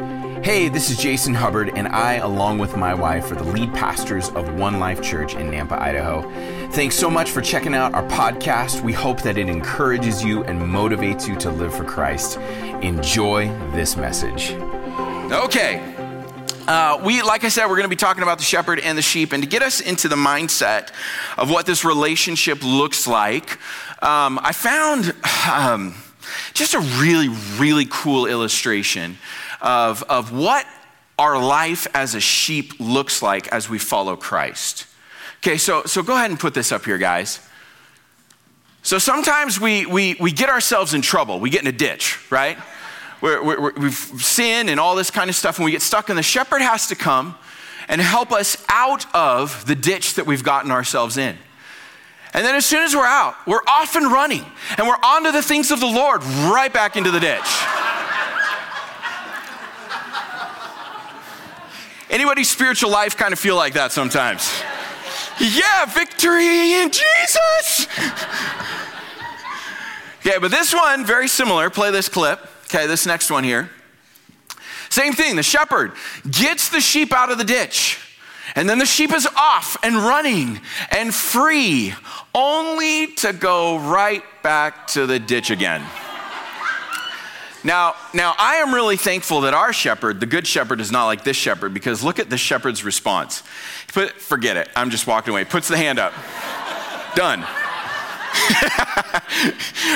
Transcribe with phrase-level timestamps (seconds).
[0.00, 4.30] Hey, this is Jason Hubbard, and I, along with my wife, are the lead pastors
[4.30, 6.22] of One Life Church in Nampa, Idaho.
[6.70, 8.80] Thanks so much for checking out our podcast.
[8.80, 12.38] We hope that it encourages you and motivates you to live for Christ.
[12.80, 14.52] Enjoy this message.
[15.32, 15.94] Okay.
[16.66, 19.02] Uh, we, like I said, we're going to be talking about the shepherd and the
[19.02, 20.92] sheep, and to get us into the mindset
[21.36, 23.58] of what this relationship looks like,
[24.02, 25.14] um, I found
[25.52, 25.94] um,
[26.54, 27.28] just a really,
[27.58, 29.18] really cool illustration
[29.62, 30.66] of, of what
[31.18, 34.86] our life as a sheep looks like as we follow Christ.
[35.38, 37.40] Okay, so, so go ahead and put this up here, guys.
[38.82, 41.38] So sometimes we, we, we get ourselves in trouble.
[41.38, 42.58] We get in a ditch, right?
[43.20, 46.22] We're, we've sinned and all this kind of stuff, and we get stuck, and the
[46.22, 47.36] shepherd has to come
[47.88, 51.36] and help us out of the ditch that we've gotten ourselves in.
[52.32, 54.44] And then as soon as we're out, we're off and running,
[54.78, 57.79] and we're onto the things of the Lord, right back into the ditch.
[62.10, 64.50] Anybody's spiritual life kind of feel like that sometimes?
[65.38, 67.86] Yeah, victory in Jesus.
[70.18, 71.70] okay, but this one, very similar.
[71.70, 72.40] Play this clip.
[72.64, 73.70] Okay, this next one here.
[74.88, 75.36] Same thing.
[75.36, 75.92] The shepherd
[76.28, 77.98] gets the sheep out of the ditch.
[78.56, 81.94] And then the sheep is off and running and free,
[82.34, 85.84] only to go right back to the ditch again.
[87.62, 91.24] Now, now I am really thankful that our shepherd, the good shepherd, is not like
[91.24, 93.42] this shepherd because look at the shepherd's response.
[93.88, 94.68] Put, forget it.
[94.74, 95.44] I'm just walking away.
[95.44, 96.12] Puts the hand up.
[97.14, 97.44] Done.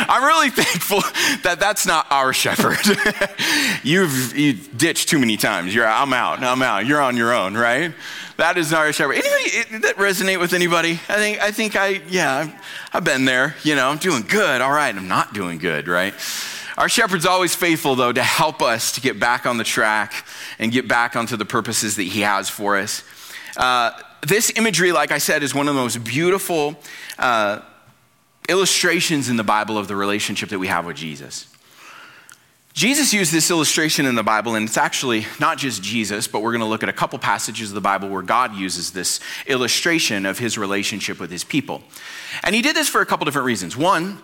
[0.06, 1.00] I'm really thankful
[1.42, 2.78] that that's not our shepherd.
[3.82, 5.74] you've, you've ditched too many times.
[5.74, 6.42] You're, I'm out.
[6.42, 6.86] I'm out.
[6.86, 7.92] You're on your own, right?
[8.36, 9.14] That is not our shepherd.
[9.14, 11.00] Anybody did that resonate with anybody?
[11.08, 12.50] I think, I think I, yeah,
[12.92, 13.54] I've been there.
[13.62, 14.60] You know, I'm doing good.
[14.60, 14.94] All right.
[14.94, 16.14] I'm not doing good, right?
[16.76, 20.26] Our shepherd's always faithful, though, to help us to get back on the track
[20.58, 23.04] and get back onto the purposes that he has for us.
[23.56, 23.92] Uh,
[24.26, 26.76] this imagery, like I said, is one of the most beautiful
[27.18, 27.60] uh,
[28.48, 31.46] illustrations in the Bible of the relationship that we have with Jesus.
[32.72, 36.50] Jesus used this illustration in the Bible, and it's actually not just Jesus, but we're
[36.50, 40.26] going to look at a couple passages of the Bible where God uses this illustration
[40.26, 41.84] of his relationship with his people.
[42.42, 43.76] And he did this for a couple different reasons.
[43.76, 44.18] One,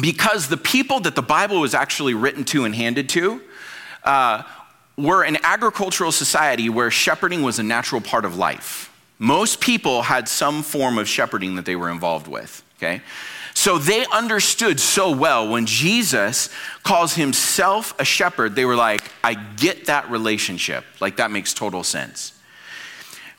[0.00, 3.40] because the people that the Bible was actually written to and handed to
[4.04, 4.42] uh,
[4.96, 8.88] were an agricultural society where shepherding was a natural part of life.
[9.18, 13.02] Most people had some form of shepherding that they were involved with, okay?
[13.54, 16.48] So they understood so well when Jesus
[16.82, 20.84] calls himself a shepherd, they were like, I get that relationship.
[21.00, 22.32] Like, that makes total sense.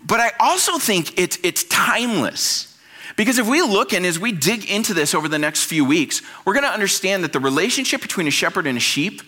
[0.06, 2.73] But I also think it's, it's timeless.
[3.16, 6.22] Because if we look and as we dig into this over the next few weeks,
[6.46, 9.22] we're going to understand that the relationship between a shepherd and a sheep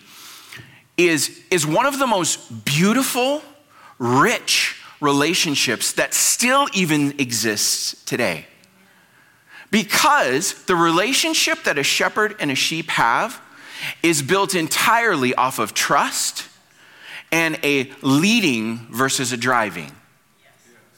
[0.96, 3.42] is, is one of the most beautiful,
[3.98, 8.46] rich relationships that still even exists today.
[9.70, 13.40] Because the relationship that a shepherd and a sheep have
[14.02, 16.48] is built entirely off of trust
[17.30, 19.92] and a leading versus a driving.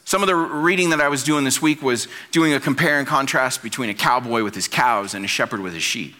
[0.09, 3.07] Some of the reading that I was doing this week was doing a compare and
[3.07, 6.15] contrast between a cowboy with his cows and a shepherd with his sheep.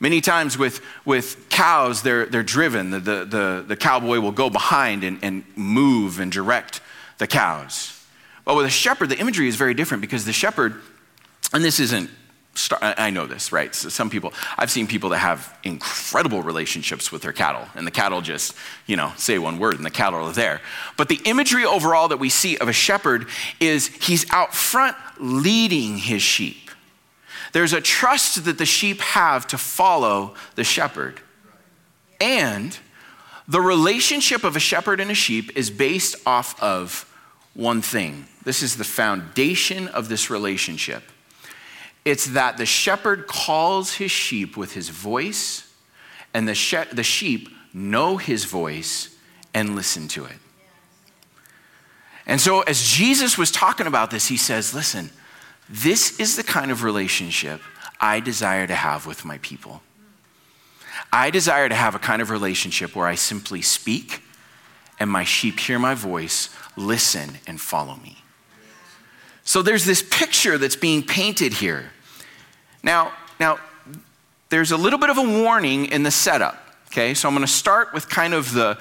[0.00, 2.88] Many times with, with cows, they're, they're driven.
[2.88, 6.80] The, the, the, the cowboy will go behind and, and move and direct
[7.18, 8.02] the cows.
[8.46, 10.80] But with a shepherd, the imagery is very different because the shepherd,
[11.52, 12.08] and this isn't
[12.82, 13.74] I know this, right?
[13.74, 17.90] So some people, I've seen people that have incredible relationships with their cattle, and the
[17.90, 18.54] cattle just,
[18.86, 20.60] you know, say one word and the cattle are there.
[20.98, 23.26] But the imagery overall that we see of a shepherd
[23.58, 26.70] is he's out front leading his sheep.
[27.52, 31.20] There's a trust that the sheep have to follow the shepherd.
[32.20, 32.78] And
[33.48, 37.10] the relationship of a shepherd and a sheep is based off of
[37.54, 38.26] one thing.
[38.44, 41.02] This is the foundation of this relationship
[42.04, 45.72] it's that the shepherd calls his sheep with his voice,
[46.34, 49.16] and the, she- the sheep know his voice
[49.54, 50.36] and listen to it.
[52.26, 55.10] And so, as Jesus was talking about this, he says, Listen,
[55.68, 57.60] this is the kind of relationship
[58.00, 59.82] I desire to have with my people.
[61.12, 64.22] I desire to have a kind of relationship where I simply speak
[64.98, 68.21] and my sheep hear my voice, listen, and follow me.
[69.44, 71.90] So there's this picture that's being painted here.
[72.82, 73.58] Now, now
[74.48, 76.58] there's a little bit of a warning in the setup.
[76.86, 78.78] Okay, so I'm going to start with kind of the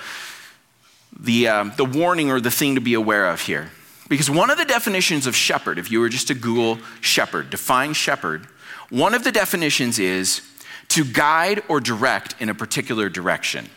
[1.18, 3.72] the um, the warning or the thing to be aware of here,
[4.10, 7.94] because one of the definitions of shepherd, if you were just to Google shepherd, define
[7.94, 8.48] shepherd,
[8.90, 10.42] one of the definitions is
[10.90, 13.70] to guide or direct in a particular direction.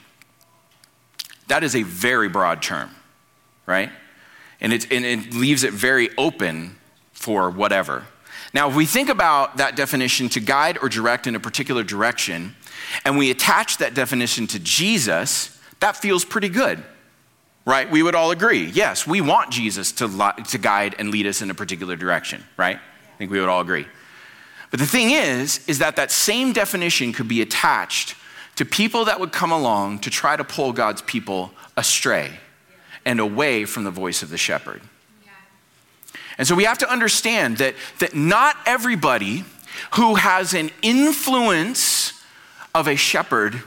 [1.47, 2.91] That is a very broad term,
[3.67, 3.91] right?
[4.61, 6.77] And it, and it leaves it very open
[7.13, 8.07] for whatever.
[8.53, 12.55] Now, if we think about that definition to guide or direct in a particular direction,
[13.05, 16.83] and we attach that definition to Jesus, that feels pretty good,
[17.67, 17.91] right?
[17.91, 18.67] We would all agree.
[18.67, 22.77] Yes, we want Jesus to, to guide and lead us in a particular direction, right?
[22.77, 23.87] I think we would all agree.
[24.71, 28.15] But the thing is, is that that same definition could be attached
[28.57, 32.39] to people that would come along to try to pull God's people astray
[33.05, 34.81] and away from the voice of the shepherd.
[36.37, 39.45] And so we have to understand that, that not everybody
[39.93, 42.13] who has an influence
[42.75, 43.63] of a shepherd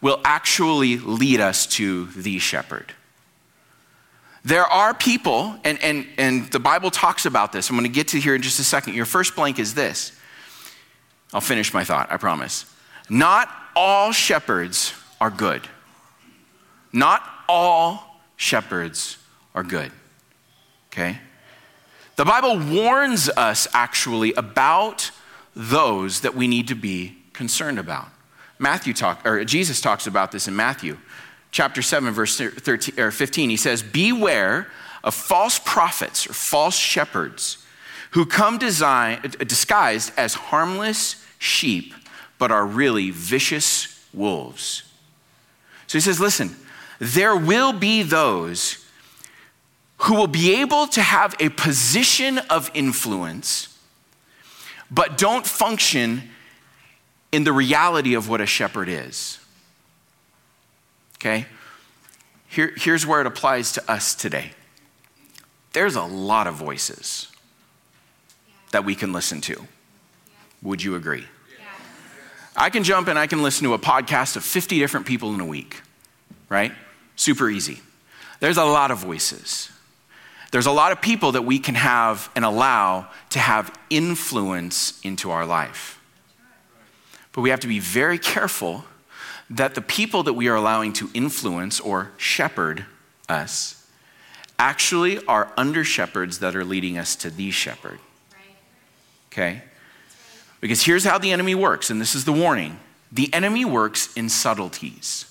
[0.00, 2.92] will actually lead us to the shepherd.
[4.44, 7.70] There are people, and, and, and the Bible talks about this.
[7.70, 8.94] I'm going to get to here in just a second.
[8.94, 10.12] Your first blank is this.
[11.32, 12.66] I'll finish my thought, I promise.
[13.08, 15.66] Not all shepherds are good.
[16.92, 19.18] Not all shepherds
[19.54, 19.92] are good.
[20.92, 21.18] Okay?
[22.16, 25.10] The Bible warns us actually about
[25.56, 28.08] those that we need to be concerned about.
[28.58, 30.98] Matthew talk, or Jesus talks about this in Matthew
[31.50, 33.50] chapter 7 verse 13 or 15.
[33.50, 34.70] He says, "Beware
[35.02, 37.58] of false prophets or false shepherds
[38.10, 41.94] who come design, disguised as harmless sheep
[42.38, 44.82] but are really vicious wolves."
[45.86, 46.56] So he says, "Listen,
[46.98, 48.84] there will be those
[49.98, 53.78] who will be able to have a position of influence,
[54.90, 56.30] but don't function
[57.32, 59.38] in the reality of what a shepherd is.
[61.16, 61.46] Okay?
[62.48, 64.52] Here, here's where it applies to us today
[65.72, 67.32] there's a lot of voices
[68.70, 69.66] that we can listen to.
[70.62, 71.24] Would you agree?
[72.56, 75.40] I can jump and I can listen to a podcast of 50 different people in
[75.40, 75.82] a week,
[76.48, 76.72] right?
[77.16, 77.80] Super easy.
[78.40, 79.70] There's a lot of voices.
[80.50, 85.30] There's a lot of people that we can have and allow to have influence into
[85.30, 86.00] our life.
[87.32, 88.84] But we have to be very careful
[89.50, 92.86] that the people that we are allowing to influence or shepherd
[93.28, 93.84] us
[94.58, 97.98] actually are under shepherds that are leading us to the shepherd.
[99.32, 99.62] Okay?
[100.60, 102.78] Because here's how the enemy works, and this is the warning
[103.12, 105.30] the enemy works in subtleties,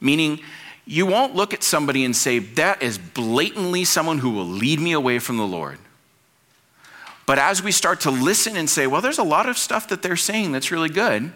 [0.00, 0.40] meaning,
[0.84, 4.92] you won't look at somebody and say, that is blatantly someone who will lead me
[4.92, 5.78] away from the Lord.
[7.24, 10.02] But as we start to listen and say, well, there's a lot of stuff that
[10.02, 11.32] they're saying that's really good,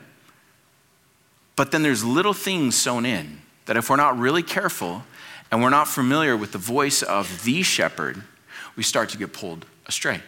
[1.54, 5.04] but then there's little things sewn in that if we're not really careful
[5.50, 8.22] and we're not familiar with the voice of the shepherd,
[8.74, 10.20] we start to get pulled astray.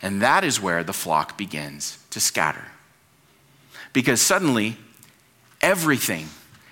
[0.00, 2.64] And that is where the flock begins to scatter.
[3.92, 4.76] Because suddenly,
[5.60, 6.28] everything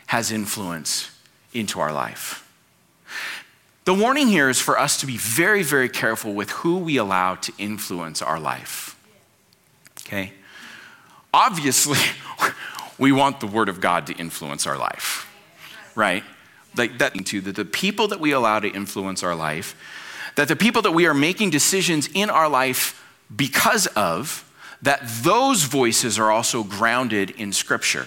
[0.06, 1.13] has influence
[1.54, 2.44] into our life.
[3.84, 7.34] The warning here is for us to be very, very careful with who we allow
[7.36, 8.98] to influence our life.
[10.06, 10.32] Okay?
[11.32, 11.98] Obviously,
[12.98, 15.30] we want the Word of God to influence our life,
[15.94, 16.24] right?
[16.76, 19.76] Like that, to that the people that we allow to influence our life,
[20.36, 23.00] that the people that we are making decisions in our life
[23.34, 24.50] because of,
[24.80, 28.06] that those voices are also grounded in Scripture,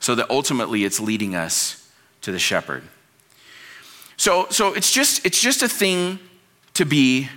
[0.00, 1.77] so that ultimately it's leading us
[2.22, 2.82] to the shepherd.
[4.16, 6.18] So, so it's, just, it's just a thing
[6.74, 7.28] to be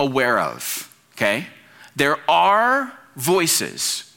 [0.00, 1.46] aware of, okay?
[1.94, 4.14] There are voices,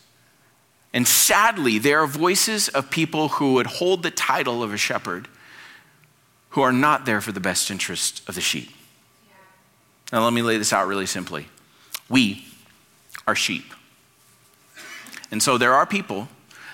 [0.93, 5.27] and sadly, there are voices of people who would hold the title of a shepherd
[6.49, 8.71] who are not there for the best interest of the sheep.
[10.13, 11.47] Now, let me lay this out really simply.
[12.07, 12.45] We
[13.27, 13.73] are sheep.
[15.31, 16.29] And so there are people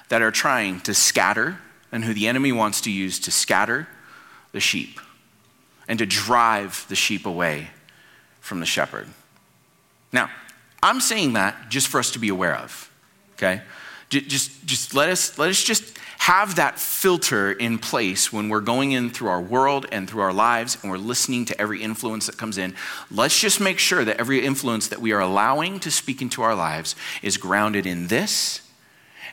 [0.09, 1.57] that are trying to scatter
[1.91, 3.87] and who the enemy wants to use to scatter
[4.51, 4.99] the sheep
[5.87, 7.67] and to drive the sheep away
[8.39, 9.07] from the shepherd.
[10.11, 10.29] Now,
[10.83, 12.91] I'm saying that just for us to be aware of,
[13.33, 13.61] okay?
[14.09, 18.91] Just, just let, us, let us just have that filter in place when we're going
[18.91, 22.37] in through our world and through our lives and we're listening to every influence that
[22.37, 22.75] comes in.
[23.09, 26.55] Let's just make sure that every influence that we are allowing to speak into our
[26.55, 28.61] lives is grounded in this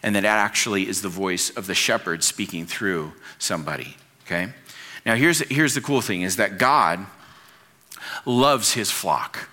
[0.03, 4.49] and that actually is the voice of the shepherd speaking through somebody, okay?
[5.05, 7.07] Now, here's, here's the cool thing is that God
[8.25, 9.49] loves his flock.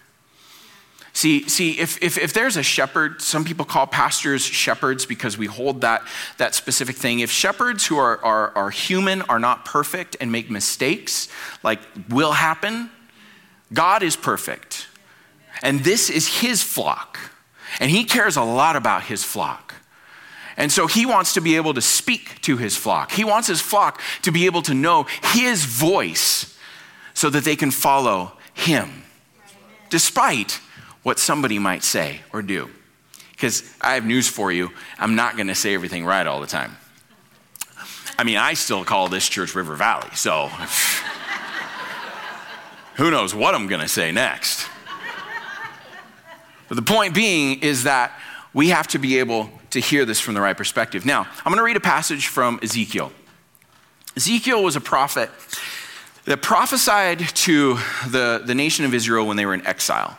[1.13, 5.45] See, see if, if, if, there's a shepherd, some people call pastors shepherds because we
[5.45, 6.01] hold that,
[6.39, 7.19] that specific thing.
[7.19, 11.29] If shepherds who are, are, are human are not perfect and make mistakes,
[11.63, 12.89] like will happen,
[13.71, 14.87] God is perfect.
[15.63, 17.17] And this is his flock.
[17.79, 19.73] And he cares a lot about his flock.
[20.57, 23.11] And so he wants to be able to speak to his flock.
[23.11, 26.57] He wants his flock to be able to know his voice
[27.13, 29.03] so that they can follow him,
[29.89, 30.61] despite
[31.03, 32.69] what somebody might say or do.
[33.31, 36.47] Because I have news for you I'm not going to say everything right all the
[36.47, 36.77] time.
[38.17, 40.47] I mean, I still call this church River Valley, so
[42.95, 44.69] who knows what I'm going to say next.
[46.69, 48.17] But the point being is that
[48.53, 51.05] we have to be able to hear this from the right perspective.
[51.05, 53.11] Now, I'm going to read a passage from Ezekiel.
[54.15, 55.29] Ezekiel was a prophet
[56.23, 57.77] that prophesied to
[58.07, 60.17] the, the nation of Israel when they were in exile.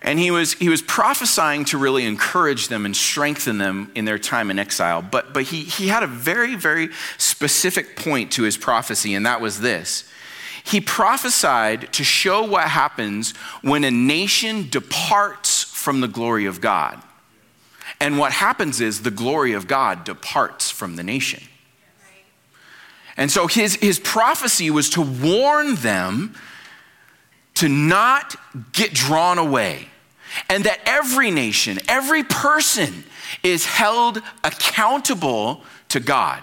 [0.00, 4.18] And he was, he was prophesying to really encourage them and strengthen them in their
[4.18, 5.02] time in exile.
[5.02, 6.88] But, but he, he had a very, very
[7.18, 10.10] specific point to his prophecy, and that was this.
[10.64, 17.02] He prophesied to show what happens when a nation departs from the glory of God.
[18.02, 21.40] And what happens is the glory of God departs from the nation.
[23.16, 26.34] And so his, his prophecy was to warn them
[27.54, 28.34] to not
[28.72, 29.86] get drawn away
[30.48, 33.04] and that every nation, every person
[33.44, 36.42] is held accountable to God,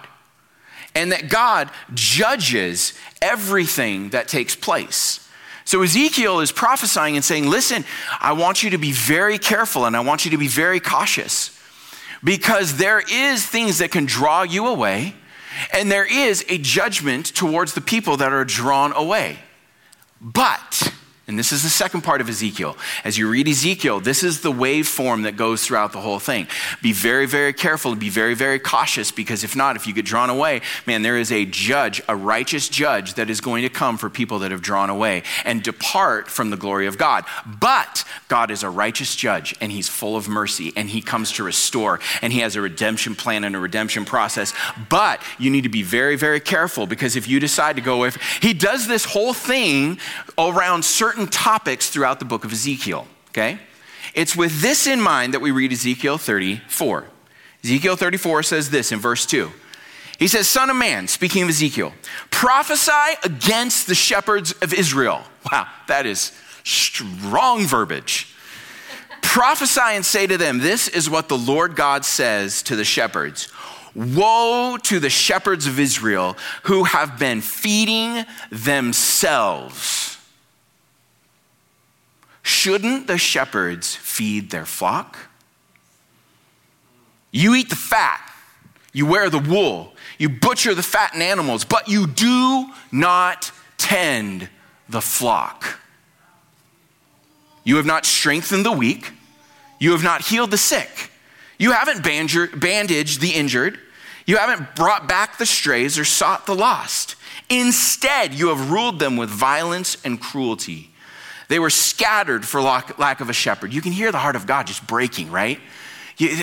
[0.94, 5.28] and that God judges everything that takes place.
[5.70, 7.84] So Ezekiel is prophesying and saying, Listen,
[8.18, 11.56] I want you to be very careful and I want you to be very cautious
[12.24, 15.14] because there is things that can draw you away
[15.72, 19.38] and there is a judgment towards the people that are drawn away.
[20.20, 20.92] But
[21.30, 22.76] and this is the second part of Ezekiel.
[23.04, 26.48] As you read Ezekiel, this is the waveform that goes throughout the whole thing.
[26.82, 30.04] Be very, very careful and be very, very cautious because if not, if you get
[30.04, 33.96] drawn away, man, there is a judge, a righteous judge that is going to come
[33.96, 37.24] for people that have drawn away and depart from the glory of God.
[37.46, 41.44] But God is a righteous judge and he's full of mercy and he comes to
[41.44, 44.52] restore and he has a redemption plan and a redemption process.
[44.88, 48.10] But you need to be very, very careful because if you decide to go away,
[48.42, 50.00] he does this whole thing
[50.36, 53.58] around certain certain topics throughout the book of Ezekiel, okay?
[54.14, 57.04] It's with this in mind that we read Ezekiel 34.
[57.62, 59.50] Ezekiel 34 says this in verse 2.
[60.18, 61.92] He says, Son of man, speaking of Ezekiel,
[62.30, 65.22] prophesy against the shepherds of Israel.
[65.50, 66.32] Wow, that is
[66.64, 68.34] strong verbiage.
[69.22, 73.52] prophesy and say to them, This is what the Lord God says to the shepherds.
[73.94, 80.09] Woe to the shepherds of Israel who have been feeding themselves
[82.42, 85.18] Shouldn't the shepherds feed their flock?
[87.30, 88.20] You eat the fat,
[88.92, 94.48] you wear the wool, you butcher the fattened animals, but you do not tend
[94.88, 95.80] the flock.
[97.62, 99.12] You have not strengthened the weak,
[99.78, 101.10] you have not healed the sick,
[101.58, 103.78] you haven't bandaged the injured,
[104.26, 107.16] you haven't brought back the strays or sought the lost.
[107.48, 110.89] Instead, you have ruled them with violence and cruelty.
[111.50, 113.72] They were scattered for lack of a shepherd.
[113.72, 115.58] You can hear the heart of God just breaking, right?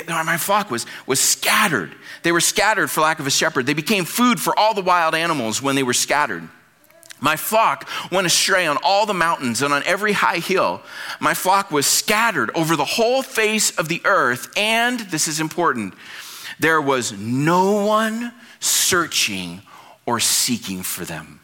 [0.05, 1.95] My flock was, was scattered.
[2.23, 3.65] They were scattered for lack of a shepherd.
[3.65, 6.49] They became food for all the wild animals when they were scattered.
[7.21, 10.81] My flock went astray on all the mountains and on every high hill.
[11.21, 15.93] My flock was scattered over the whole face of the earth, and this is important
[16.59, 19.61] there was no one searching
[20.05, 21.39] or seeking for them.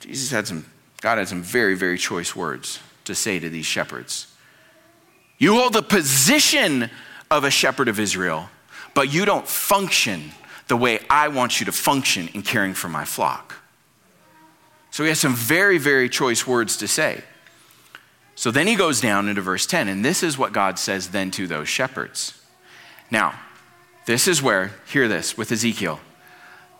[0.00, 0.64] Jesus had some
[1.00, 4.32] God had some very, very choice words to say to these shepherds.
[5.38, 6.90] You hold the position
[7.30, 8.48] of a shepherd of Israel,
[8.94, 10.32] but you don't function
[10.68, 13.54] the way I want you to function in caring for my flock.
[14.90, 17.22] So he has some very, very choice words to say.
[18.34, 21.30] So then he goes down into verse 10, and this is what God says then
[21.32, 22.40] to those shepherds.
[23.10, 23.38] Now,
[24.06, 26.00] this is where, hear this with Ezekiel,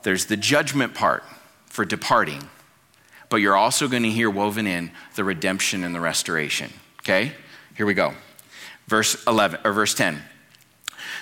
[0.03, 1.25] there's the judgment part
[1.67, 2.49] for departing
[3.28, 6.73] but you're also going to hear woven in the redemption and the restoration.
[7.00, 7.33] Okay?
[7.76, 8.14] Here we go.
[8.87, 10.23] Verse 11 or verse 10.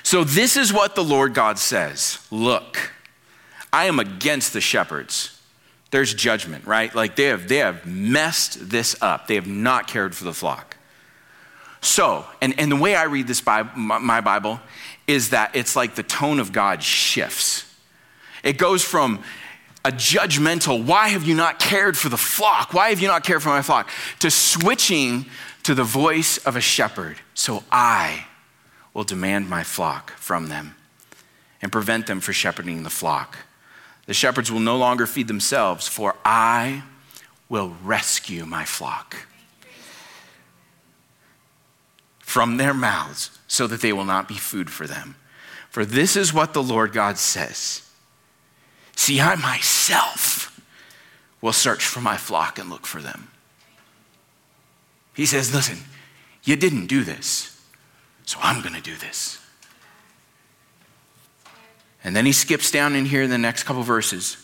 [0.02, 2.18] So this is what the Lord God says.
[2.30, 2.92] Look,
[3.72, 5.40] I am against the shepherds.
[5.90, 6.94] There's judgment, right?
[6.94, 9.28] Like they have they have messed this up.
[9.28, 10.76] They have not cared for the flock.
[11.80, 14.58] So, and, and the way I read this Bible, my Bible
[15.06, 17.70] is that it's like the tone of God shifts.
[18.42, 19.22] It goes from
[19.84, 22.72] a judgmental, why have you not cared for the flock?
[22.72, 23.90] Why have you not cared for my flock?
[24.20, 25.26] To switching
[25.64, 27.18] to the voice of a shepherd.
[27.34, 28.26] So I
[28.94, 30.74] will demand my flock from them
[31.60, 33.38] and prevent them from shepherding the flock.
[34.06, 36.82] The shepherds will no longer feed themselves, for I
[37.48, 39.16] will rescue my flock.
[42.34, 45.14] from their mouths so that they will not be food for them.
[45.70, 47.83] For this is what the Lord God says
[48.96, 50.60] See, I myself
[51.40, 53.28] will search for my flock and look for them.
[55.14, 55.78] He says, Listen,
[56.42, 57.60] you didn't do this,
[58.24, 59.40] so I'm going to do this.
[62.02, 64.36] And then he skips down in here in the next couple verses.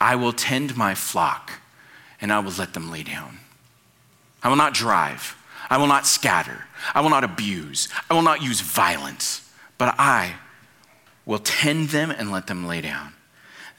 [0.00, 1.52] I will tend my flock
[2.20, 3.38] and I will let them lay down.
[4.42, 5.36] I will not drive.
[5.70, 6.64] I will not scatter.
[6.94, 7.88] I will not abuse.
[8.10, 9.48] I will not use violence,
[9.78, 10.34] but I
[11.24, 13.14] will tend them and let them lay down.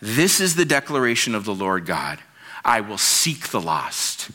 [0.03, 2.19] This is the declaration of the Lord God
[2.65, 4.31] I will seek the lost,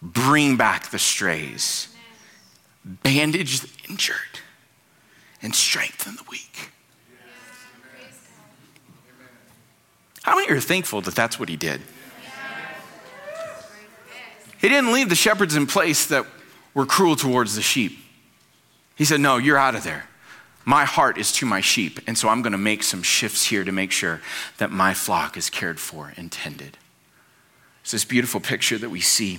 [0.00, 1.94] bring back the strays,
[2.82, 4.40] bandage the injured,
[5.42, 6.70] and strengthen the weak.
[10.22, 11.82] How many are thankful that that's what he did?
[14.58, 16.24] He didn't leave the shepherds in place that
[16.72, 17.98] were cruel towards the sheep.
[18.94, 20.08] He said, No, you're out of there.
[20.68, 23.62] My heart is to my sheep, and so I'm going to make some shifts here
[23.62, 24.20] to make sure
[24.58, 26.76] that my flock is cared for and tended.
[27.82, 29.38] It's this beautiful picture that we see.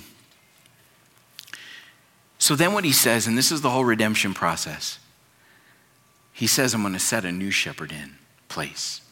[2.38, 4.98] So then, what he says, and this is the whole redemption process,
[6.32, 8.14] he says, I'm going to set a new shepherd in
[8.48, 9.02] place.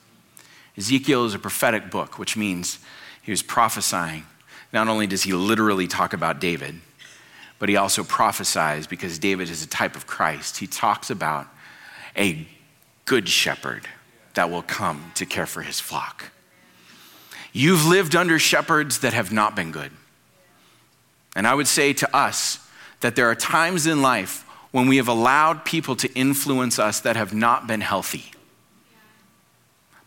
[0.79, 2.79] Ezekiel is a prophetic book, which means
[3.21, 4.25] he was prophesying.
[4.73, 6.81] Not only does he literally talk about David,
[7.59, 10.59] but he also prophesies because David is a type of Christ.
[10.59, 11.49] He talks about
[12.17, 12.47] a
[13.05, 13.87] good shepherd
[14.35, 16.33] that will come to care for his flock.
[17.53, 19.91] You've lived under shepherds that have not been good.
[21.35, 22.59] And I would say to us
[23.01, 24.43] that there are times in life
[24.73, 28.33] when we have allowed people to influence us that have not been healthy.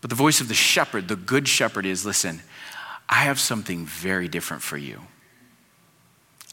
[0.00, 2.40] But the voice of the shepherd, the good shepherd, is listen,
[3.08, 5.00] I have something very different for you.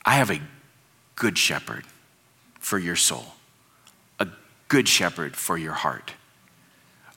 [0.06, 0.42] I have a
[1.16, 1.86] good shepherd
[2.60, 3.26] for your soul,
[4.68, 6.14] good shepherd for your heart,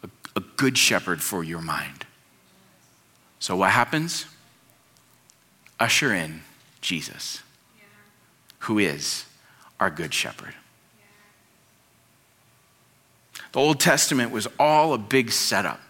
[0.03, 2.07] a, a good shepherd for your mind.
[3.39, 4.27] So, what happens?
[5.79, 6.43] Usher in
[6.81, 7.43] Jesus,
[8.61, 9.25] who is
[9.79, 10.55] our good shepherd.
[13.53, 15.81] The Old Testament was all a big setup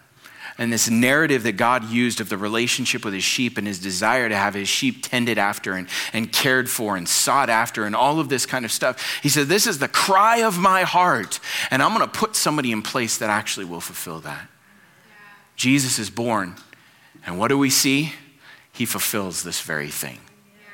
[0.58, 4.28] and this narrative that God used of the relationship with his sheep and his desire
[4.28, 8.20] to have his sheep tended after and, and cared for and sought after and all
[8.20, 9.20] of this kind of stuff.
[9.22, 12.72] He said, This is the cry of my heart, and I'm going to put somebody
[12.72, 14.48] in place that actually will fulfill that.
[14.48, 15.16] Yeah.
[15.56, 16.56] Jesus is born,
[17.26, 18.12] and what do we see?
[18.72, 20.18] He fulfills this very thing.
[20.52, 20.68] Yeah.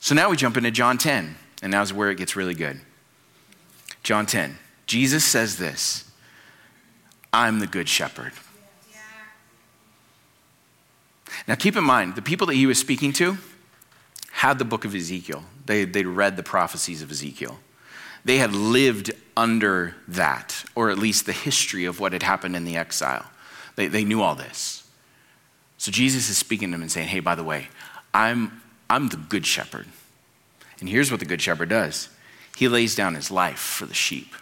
[0.00, 2.80] So now we jump into John 10, and now's where it gets really good.
[4.02, 4.58] John 10.
[4.86, 6.10] Jesus says this
[7.32, 8.32] I'm the good shepherd.
[11.48, 13.38] Now, keep in mind, the people that he was speaking to
[14.32, 17.58] had the book of Ezekiel, they, they read the prophecies of Ezekiel.
[18.24, 22.64] They had lived under that, or at least the history of what had happened in
[22.64, 23.30] the exile.
[23.76, 24.86] They, they knew all this.
[25.78, 27.68] So Jesus is speaking to them and saying, Hey, by the way,
[28.12, 29.86] I'm, I'm the good shepherd.
[30.80, 32.08] And here's what the good shepherd does
[32.56, 34.34] he lays down his life for the sheep.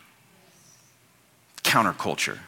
[1.63, 2.39] Counterculture.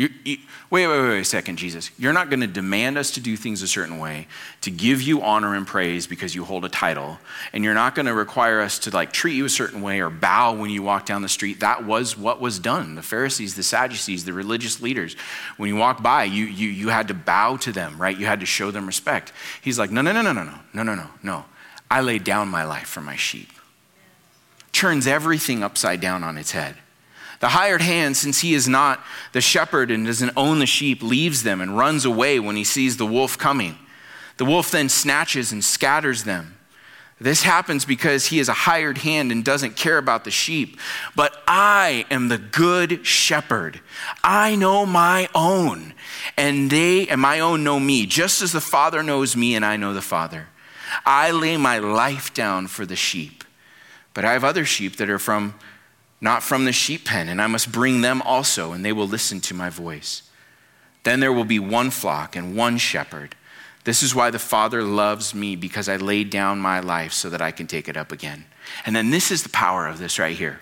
[0.00, 0.38] You, you,
[0.70, 1.90] wait, wait, wait a second, Jesus.
[1.98, 4.28] You're not going to demand us to do things a certain way,
[4.62, 7.18] to give you honor and praise because you hold a title,
[7.52, 10.08] and you're not going to require us to like treat you a certain way or
[10.08, 11.60] bow when you walk down the street.
[11.60, 12.94] That was what was done.
[12.94, 15.16] The Pharisees, the Sadducees, the religious leaders,
[15.58, 18.16] when you walk by, you, you, you had to bow to them, right?
[18.16, 19.34] You had to show them respect.
[19.60, 21.44] He's like, no, no, no, no, no, no, no, no, no, no.
[21.90, 23.50] I laid down my life for my sheep.
[24.72, 26.76] Turns everything upside down on its head.
[27.40, 31.42] The hired hand, since he is not the shepherd and doesn't own the sheep, leaves
[31.42, 33.78] them and runs away when he sees the wolf coming.
[34.36, 36.56] The wolf then snatches and scatters them.
[37.18, 40.78] This happens because he is a hired hand and doesn't care about the sheep.
[41.14, 43.80] But I am the good shepherd.
[44.24, 45.92] I know my own,
[46.38, 49.76] and they and my own know me, just as the Father knows me and I
[49.76, 50.48] know the Father.
[51.04, 53.44] I lay my life down for the sheep.
[54.14, 55.54] But I have other sheep that are from
[56.20, 59.40] not from the sheep pen, and I must bring them also, and they will listen
[59.42, 60.22] to my voice.
[61.02, 63.34] Then there will be one flock and one shepherd.
[63.84, 67.40] This is why the Father loves me, because I laid down my life so that
[67.40, 68.44] I can take it up again.
[68.84, 70.60] And then this is the power of this right here.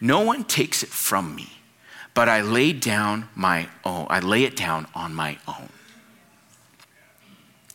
[0.00, 1.48] No one takes it from me,
[2.14, 4.06] but I lay down my own.
[4.08, 5.68] I lay it down on my own.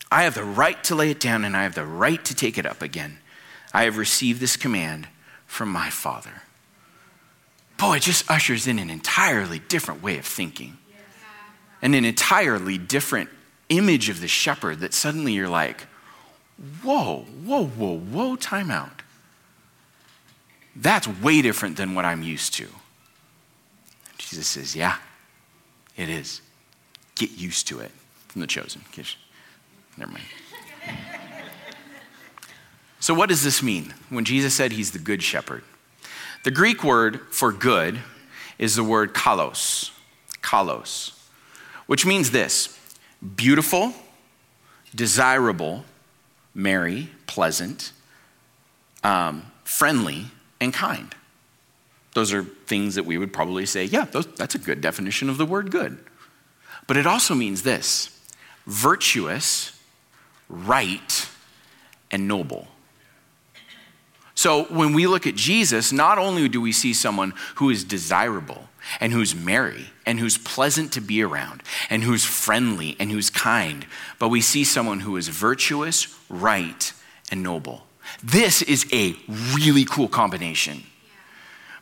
[0.10, 2.58] I have the right to lay it down and I have the right to take
[2.58, 3.20] it up again.
[3.74, 5.10] I have received this command
[5.46, 6.44] from my Father
[7.78, 10.78] boy, it just ushers in an entirely different way of thinking
[11.82, 13.30] and an entirely different
[13.70, 15.82] image of the shepherd that suddenly you're like,
[16.82, 19.02] whoa, whoa, whoa, whoa, time out.
[20.76, 22.68] that's way different than what I'm used to.
[24.18, 24.98] Jesus says, Yeah,
[25.96, 26.42] it is.
[27.16, 27.92] Get used to it
[28.28, 28.82] from the chosen.
[29.98, 30.26] Never mind.
[33.00, 35.64] So, what does this mean when Jesus said he's the good shepherd?
[36.48, 38.00] The Greek word for good
[38.58, 39.92] is the word kalos,
[40.42, 41.12] kalos,
[41.88, 42.80] which means this
[43.36, 43.94] beautiful,
[44.96, 45.84] desirable,
[46.56, 47.92] merry, pleasant,
[49.04, 50.28] um, friendly,
[50.62, 51.14] and kind.
[52.14, 55.38] Those are things that we would probably say, yeah, those, that's a good definition of
[55.38, 55.98] the word good.
[56.88, 58.18] But it also means this
[58.66, 59.78] virtuous,
[60.48, 61.28] right,
[62.10, 62.70] and noble.
[64.48, 68.70] So when we look at Jesus, not only do we see someone who is desirable
[69.02, 73.86] and who's merry and who's pleasant to be around and who's friendly and who's kind,
[74.20, 76.94] but we see someone who is virtuous, right,
[77.30, 77.88] and noble.
[78.24, 79.18] This is a
[79.54, 80.82] really cool combination.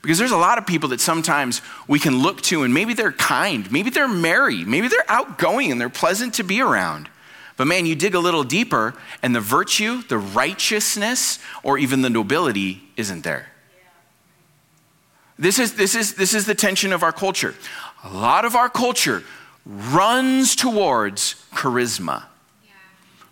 [0.02, 3.12] Because there's a lot of people that sometimes we can look to and maybe they're
[3.12, 7.10] kind, maybe they're merry, maybe they're outgoing and they're pleasant to be around.
[7.58, 12.10] But man, you dig a little deeper, and the virtue, the righteousness, or even the
[12.10, 13.48] nobility isn't there.
[15.38, 17.56] This is, this, is, this is the tension of our culture.
[18.04, 19.24] A lot of our culture
[19.66, 22.26] runs towards charisma.
[22.64, 22.72] Yeah.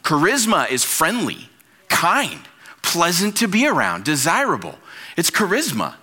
[0.04, 1.50] Charisma is friendly,
[1.88, 2.42] kind,
[2.82, 4.76] pleasant to be around, desirable.
[5.16, 5.96] It's charisma.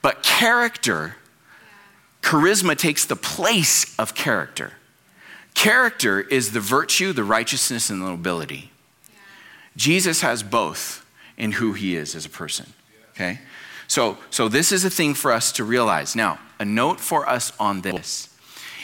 [0.00, 1.16] But character,
[2.22, 2.30] yeah.
[2.30, 4.72] charisma takes the place of character.
[5.54, 8.70] Character is the virtue, the righteousness, and the nobility.
[9.76, 11.04] Jesus has both
[11.36, 12.72] in who he is as a person.
[13.10, 13.40] Okay?
[13.88, 16.16] So, so this is a thing for us to realize.
[16.16, 18.28] Now, a note for us on this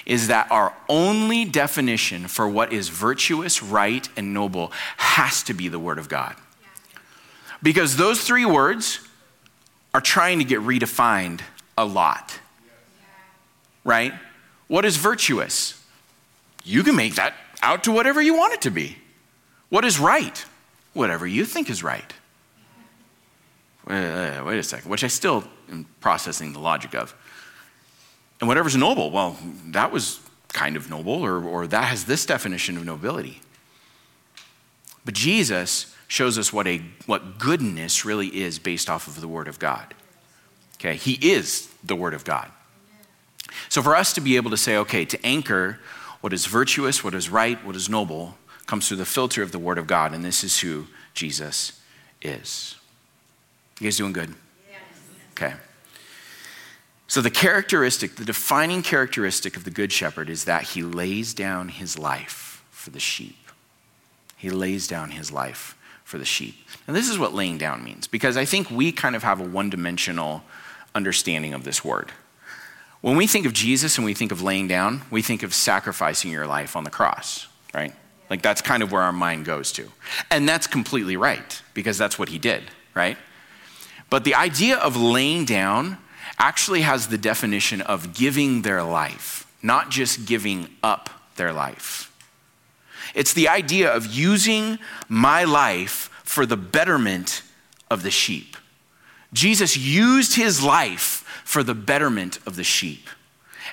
[0.04, 5.68] is that our only definition for what is virtuous, right, and noble has to be
[5.68, 6.34] the Word of God.
[7.62, 9.00] Because those three words
[9.92, 11.40] are trying to get redefined
[11.76, 12.38] a lot.
[13.84, 14.12] Right?
[14.66, 15.82] What is virtuous?
[16.68, 18.98] You can make that out to whatever you want it to be.
[19.70, 20.44] What is right?
[20.92, 22.12] Whatever you think is right.
[23.86, 27.14] Wait, a second, which I still am processing the logic of.
[28.40, 30.20] And whatever's noble, well, that was
[30.52, 33.40] kind of noble, or, or that has this definition of nobility.
[35.04, 39.48] But Jesus shows us what, a, what goodness really is based off of the Word
[39.48, 39.94] of God.
[40.76, 42.50] Okay, He is the Word of God.
[43.70, 45.80] So for us to be able to say, okay, to anchor
[46.20, 49.58] what is virtuous, what is right, what is noble comes through the filter of the
[49.58, 51.80] Word of God, and this is who Jesus
[52.20, 52.76] is.
[53.80, 54.34] You guys doing good?
[54.68, 54.80] Yes.
[55.32, 55.54] Okay.
[57.06, 61.70] So, the characteristic, the defining characteristic of the Good Shepherd is that he lays down
[61.70, 63.36] his life for the sheep.
[64.36, 66.54] He lays down his life for the sheep.
[66.86, 69.44] And this is what laying down means, because I think we kind of have a
[69.44, 70.42] one dimensional
[70.94, 72.12] understanding of this word.
[73.00, 76.30] When we think of Jesus and we think of laying down, we think of sacrificing
[76.30, 77.94] your life on the cross, right?
[78.28, 79.88] Like that's kind of where our mind goes to.
[80.30, 83.16] And that's completely right because that's what he did, right?
[84.10, 85.98] But the idea of laying down
[86.38, 92.12] actually has the definition of giving their life, not just giving up their life.
[93.14, 97.42] It's the idea of using my life for the betterment
[97.90, 98.56] of the sheep.
[99.32, 103.08] Jesus used his life for the betterment of the sheep.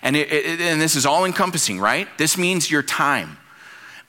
[0.02, 2.08] And, it, it, and this is all encompassing, right?
[2.18, 3.38] This means your time.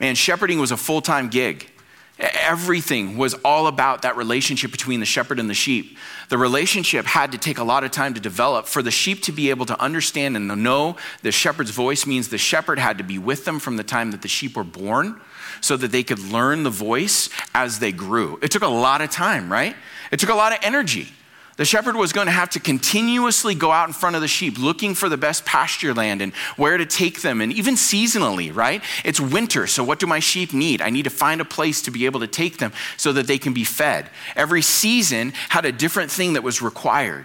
[0.00, 1.70] Man, shepherding was a full time gig.
[2.18, 5.98] Everything was all about that relationship between the shepherd and the sheep.
[6.30, 8.66] The relationship had to take a lot of time to develop.
[8.66, 12.38] For the sheep to be able to understand and know the shepherd's voice means the
[12.38, 15.20] shepherd had to be with them from the time that the sheep were born
[15.60, 18.38] so that they could learn the voice as they grew.
[18.42, 19.76] It took a lot of time, right?
[20.10, 21.12] It took a lot of energy.
[21.56, 24.58] The shepherd was going to have to continuously go out in front of the sheep
[24.58, 28.82] looking for the best pasture land and where to take them, and even seasonally, right?
[29.06, 30.82] It's winter, so what do my sheep need?
[30.82, 33.38] I need to find a place to be able to take them so that they
[33.38, 34.10] can be fed.
[34.34, 37.24] Every season had a different thing that was required.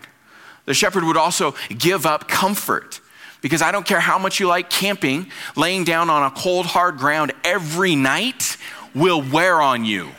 [0.63, 3.01] The shepherd would also give up comfort
[3.41, 6.97] because I don't care how much you like camping, laying down on a cold, hard
[6.97, 8.55] ground every night
[8.95, 10.09] will wear on you.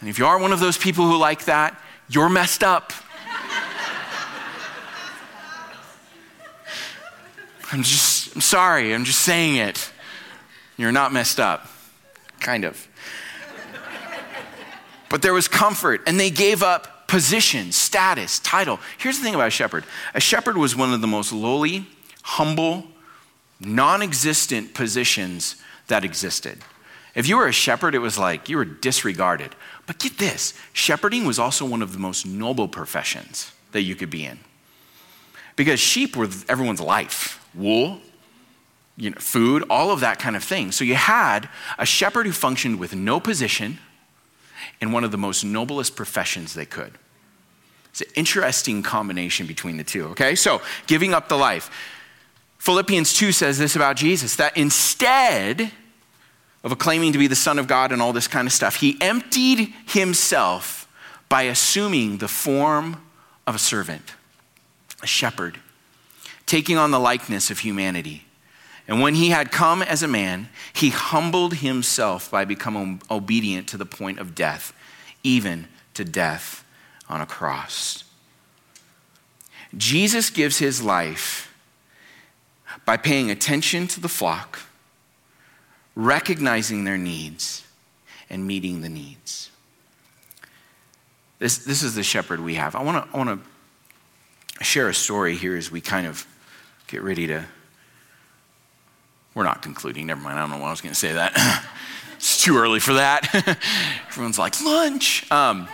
[0.00, 2.92] And if you are one of those people who like that, you're messed up.
[7.70, 9.92] I'm just, I'm sorry, I'm just saying it.
[10.78, 11.66] You're not messed up.
[12.40, 12.88] Kind of.
[15.10, 18.78] But there was comfort, and they gave up position, status, title.
[18.98, 21.86] Here's the thing about a shepherd a shepherd was one of the most lowly,
[22.22, 22.86] humble,
[23.60, 25.56] non existent positions
[25.88, 26.58] that existed.
[27.18, 29.56] If you were a shepherd, it was like you were disregarded.
[29.88, 34.08] But get this shepherding was also one of the most noble professions that you could
[34.08, 34.38] be in.
[35.56, 37.98] Because sheep were everyone's life wool,
[38.96, 40.70] you know, food, all of that kind of thing.
[40.70, 43.78] So you had a shepherd who functioned with no position
[44.80, 46.92] in one of the most noblest professions they could.
[47.90, 50.36] It's an interesting combination between the two, okay?
[50.36, 51.68] So, giving up the life.
[52.58, 55.72] Philippians 2 says this about Jesus that instead
[56.64, 58.96] of claiming to be the Son of God and all this kind of stuff, he
[59.00, 60.88] emptied himself
[61.28, 63.02] by assuming the form
[63.46, 64.14] of a servant,
[65.02, 65.58] a shepherd,
[66.46, 68.24] taking on the likeness of humanity.
[68.86, 73.76] And when he had come as a man, he humbled himself by becoming obedient to
[73.76, 74.72] the point of death,
[75.22, 76.64] even to death
[77.08, 78.04] on a cross.
[79.76, 81.54] Jesus gives his life
[82.86, 84.60] by paying attention to the flock,
[85.98, 87.64] recognizing their needs,
[88.30, 89.50] and meeting the needs.
[91.40, 92.76] This, this is the shepherd we have.
[92.76, 93.40] I want to I wanna
[94.60, 96.24] share a story here as we kind of
[96.86, 97.44] get ready to.
[99.34, 100.06] We're not concluding.
[100.06, 100.38] Never mind.
[100.38, 101.64] I don't know why I was going to say that.
[102.16, 103.28] it's too early for that.
[104.08, 105.30] Everyone's like, lunch.
[105.30, 105.68] Um,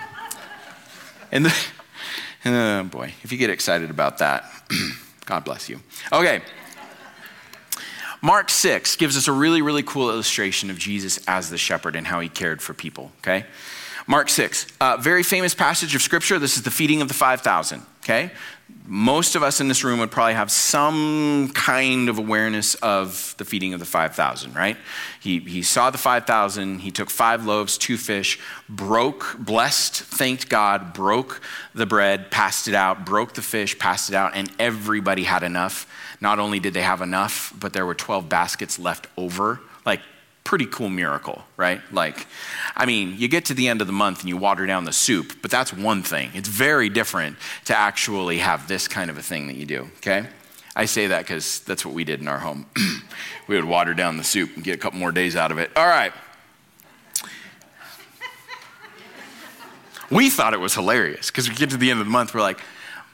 [1.33, 1.67] and, the,
[2.45, 4.45] oh boy, if you get excited about that,
[5.25, 5.81] God bless you.
[6.13, 6.43] Okay.
[8.25, 12.07] Mark 6 gives us a really, really cool illustration of Jesus as the shepherd and
[12.07, 13.45] how he cared for people, okay?
[14.07, 16.39] Mark 6, uh, very famous passage of scripture.
[16.39, 18.31] This is the feeding of the 5,000, okay?
[18.87, 23.45] Most of us in this room would probably have some kind of awareness of the
[23.45, 24.77] feeding of the 5,000, right?
[25.21, 30.93] He, he saw the 5,000, he took five loaves, two fish, broke, blessed, thanked God,
[30.93, 31.41] broke
[31.75, 35.87] the bread, passed it out, broke the fish, passed it out, and everybody had enough.
[36.21, 39.61] Not only did they have enough, but there were 12 baskets left over.
[39.87, 40.01] Like,
[40.45, 41.81] pretty cool miracle, right?
[41.91, 42.27] Like,
[42.77, 44.93] I mean, you get to the end of the month and you water down the
[44.93, 46.31] soup, but that's one thing.
[46.35, 50.27] It's very different to actually have this kind of a thing that you do, okay?
[50.77, 52.67] I say that because that's what we did in our home.
[53.49, 55.71] we would water down the soup and get a couple more days out of it.
[55.77, 56.13] All right.
[60.11, 62.43] We thought it was hilarious because we get to the end of the month, we're
[62.43, 62.61] like,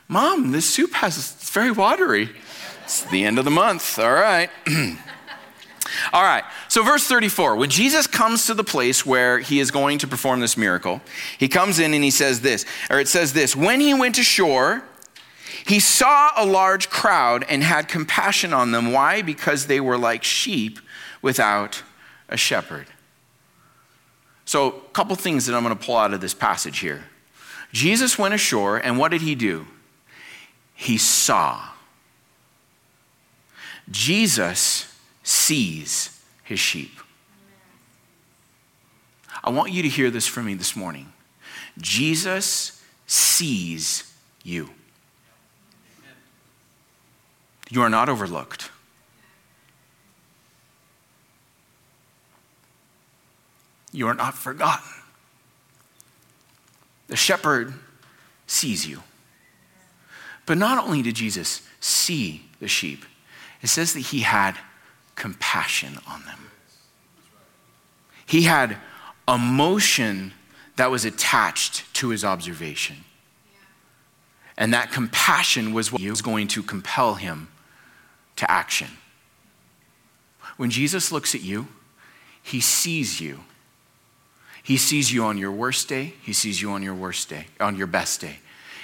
[0.08, 2.30] Mom, this soup has, it's very watery.
[2.84, 3.98] It's the end of the month.
[3.98, 4.50] All right.
[6.12, 9.98] All right, so verse 34 when Jesus comes to the place where he is going
[9.98, 11.00] to perform this miracle,
[11.38, 14.82] he comes in and he says this, or it says this When he went ashore,
[15.66, 18.92] he saw a large crowd and had compassion on them.
[18.92, 19.22] Why?
[19.22, 20.78] Because they were like sheep
[21.22, 21.82] without
[22.28, 22.86] a shepherd.
[24.44, 27.04] So, a couple things that I'm going to pull out of this passage here.
[27.72, 29.66] Jesus went ashore, and what did he do?
[30.74, 31.68] He saw.
[33.90, 34.89] Jesus
[35.30, 36.90] sees his sheep.
[39.44, 41.12] I want you to hear this from me this morning.
[41.78, 44.12] Jesus sees
[44.42, 44.70] you.
[47.70, 48.70] You are not overlooked.
[53.92, 54.90] You are not forgotten.
[57.06, 57.74] The shepherd
[58.48, 59.04] sees you.
[60.44, 63.04] But not only did Jesus see the sheep,
[63.62, 64.58] it says that he had
[65.14, 66.50] compassion on them.
[68.26, 68.76] He had
[69.28, 70.32] emotion
[70.76, 72.96] that was attached to his observation.
[74.56, 77.48] And that compassion was what was going to compel him
[78.36, 78.88] to action.
[80.56, 81.68] When Jesus looks at you,
[82.42, 83.40] he sees you.
[84.62, 87.76] He sees you on your worst day, he sees you on your worst day, on
[87.76, 88.38] your best day.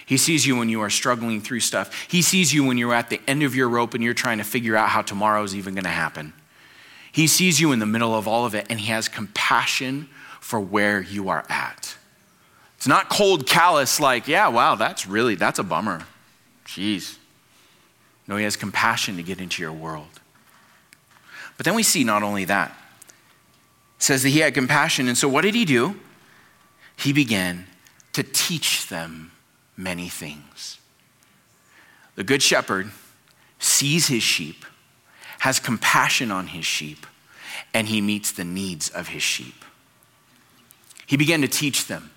[0.06, 2.06] He sees you when you are struggling through stuff.
[2.08, 4.44] He sees you when you're at the end of your rope and you're trying to
[4.44, 6.32] figure out how tomorrow is even going to happen.
[7.10, 10.08] He sees you in the middle of all of it and he has compassion
[10.40, 11.96] for where you are at.
[12.76, 16.04] It's not cold, callous, like, yeah, wow, that's really, that's a bummer.
[16.66, 17.16] Jeez.
[18.28, 20.20] No, he has compassion to get into your world.
[21.56, 22.76] But then we see not only that,
[23.96, 25.08] it says that he had compassion.
[25.08, 25.98] And so what did he do?
[26.96, 27.66] He began
[28.12, 29.32] to teach them
[29.76, 30.78] many things.
[32.14, 32.90] The Good Shepherd
[33.58, 34.64] sees his sheep,
[35.40, 37.06] has compassion on his sheep,
[37.74, 39.64] and he meets the needs of his sheep.
[41.06, 42.10] He began to teach them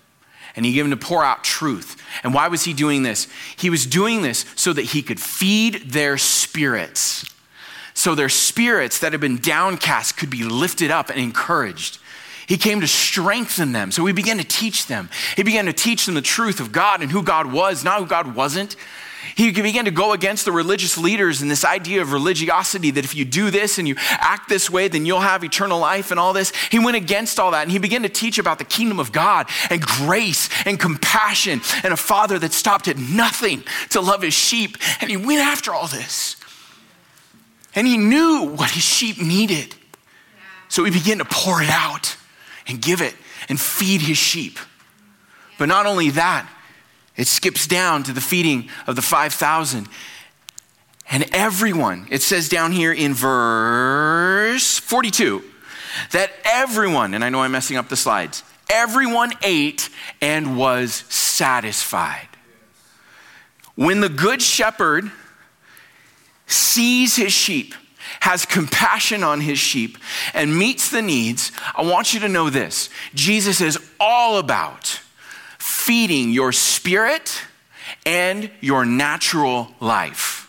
[0.56, 2.02] and he began to pour out truth.
[2.22, 3.28] And why was he doing this?
[3.56, 7.24] He was doing this so that he could feed their spirits.
[7.94, 11.98] So their spirits that had been downcast could be lifted up and encouraged.
[12.50, 13.92] He came to strengthen them.
[13.92, 15.08] So he began to teach them.
[15.36, 18.06] He began to teach them the truth of God and who God was, not who
[18.06, 18.74] God wasn't.
[19.36, 23.14] He began to go against the religious leaders and this idea of religiosity that if
[23.14, 26.32] you do this and you act this way, then you'll have eternal life and all
[26.32, 26.52] this.
[26.72, 29.48] He went against all that and he began to teach about the kingdom of God
[29.70, 34.76] and grace and compassion and a father that stopped at nothing to love his sheep.
[35.00, 36.34] And he went after all this.
[37.76, 39.72] And he knew what his sheep needed.
[40.68, 42.16] So he began to pour it out
[42.70, 43.14] and give it
[43.48, 44.58] and feed his sheep.
[45.58, 46.48] But not only that,
[47.16, 49.88] it skips down to the feeding of the 5,000.
[51.10, 55.42] And everyone, it says down here in verse 42,
[56.12, 62.28] that everyone, and I know I'm messing up the slides, everyone ate and was satisfied.
[63.74, 65.10] When the good shepherd
[66.46, 67.74] sees his sheep,
[68.20, 69.96] has compassion on his sheep,
[70.34, 75.00] and meets the needs, I want you to know this Jesus is all about
[75.58, 77.42] feeding your spirit
[78.04, 80.40] and your natural life.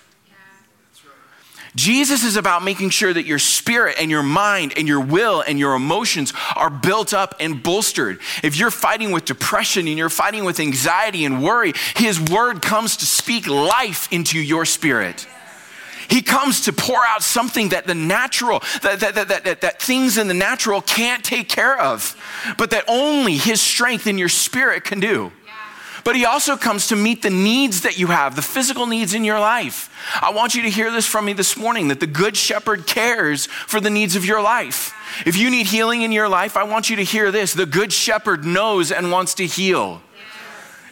[1.75, 5.57] Jesus is about making sure that your spirit and your mind and your will and
[5.57, 8.19] your emotions are built up and bolstered.
[8.43, 12.97] If you're fighting with depression and you're fighting with anxiety and worry, His word comes
[12.97, 15.25] to speak life into your spirit.
[16.09, 20.17] He comes to pour out something that the natural, that, that, that, that, that things
[20.17, 22.15] in the natural can't take care of,
[22.57, 25.31] but that only His strength in your spirit can do.
[26.03, 29.23] But He also comes to meet the needs that you have, the physical needs in
[29.23, 29.89] your life.
[30.21, 33.45] I want you to hear this from me this morning that the Good Shepherd cares
[33.45, 34.93] for the needs of your life.
[35.25, 37.93] If you need healing in your life, I want you to hear this the Good
[37.93, 40.01] Shepherd knows and wants to heal.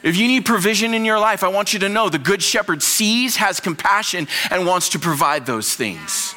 [0.02, 2.82] If you need provision in your life, I want you to know the Good Shepherd
[2.82, 6.36] sees, has compassion, and wants to provide those things.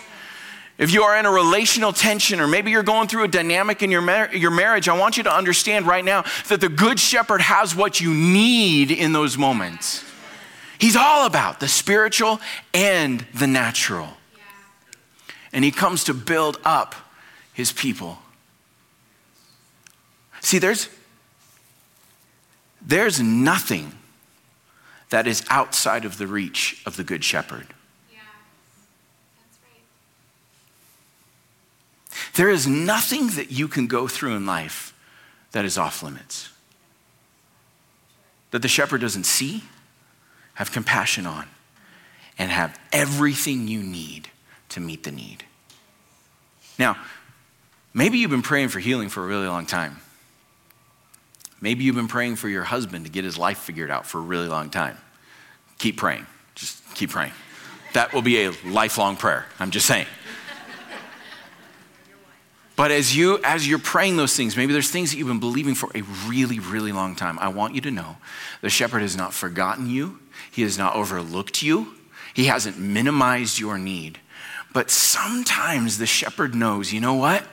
[0.79, 3.91] If you are in a relational tension, or maybe you're going through a dynamic in
[3.91, 7.41] your, mar- your marriage, I want you to understand right now that the Good Shepherd
[7.41, 10.05] has what you need in those moments.
[10.79, 12.41] He's all about the spiritual
[12.75, 14.09] and the natural.
[15.53, 16.97] And he comes to build up
[17.53, 18.19] his people.
[20.41, 20.89] See, there's,
[22.87, 23.93] there's nothing
[25.11, 27.67] that is outside of the reach of the Good Shepherd.
[28.11, 28.21] Yeah,
[29.63, 29.83] right.
[32.35, 34.95] There is nothing that you can go through in life
[35.53, 36.49] that is off limits,
[38.53, 39.65] that the shepherd doesn't see,
[40.55, 41.47] have compassion on,
[42.39, 44.29] and have everything you need
[44.71, 45.45] to meet the need.
[46.79, 46.97] Now,
[47.93, 49.99] maybe you've been praying for healing for a really long time.
[51.63, 54.23] Maybe you've been praying for your husband to get his life figured out for a
[54.23, 54.99] really long time.
[55.79, 56.27] Keep praying.
[56.57, 57.33] Just keep praying.
[57.95, 59.47] That will be a lifelong prayer.
[59.61, 60.07] I'm just saying.
[62.75, 65.75] But as you as you're praying those things, maybe there's things that you've been believing
[65.75, 67.39] for a really really long time.
[67.39, 68.17] I want you to know
[68.61, 70.19] the shepherd has not forgotten you.
[70.51, 71.95] He has not overlooked you.
[72.35, 74.19] He hasn't minimized your need.
[74.73, 77.47] But sometimes the shepherd knows, you know what?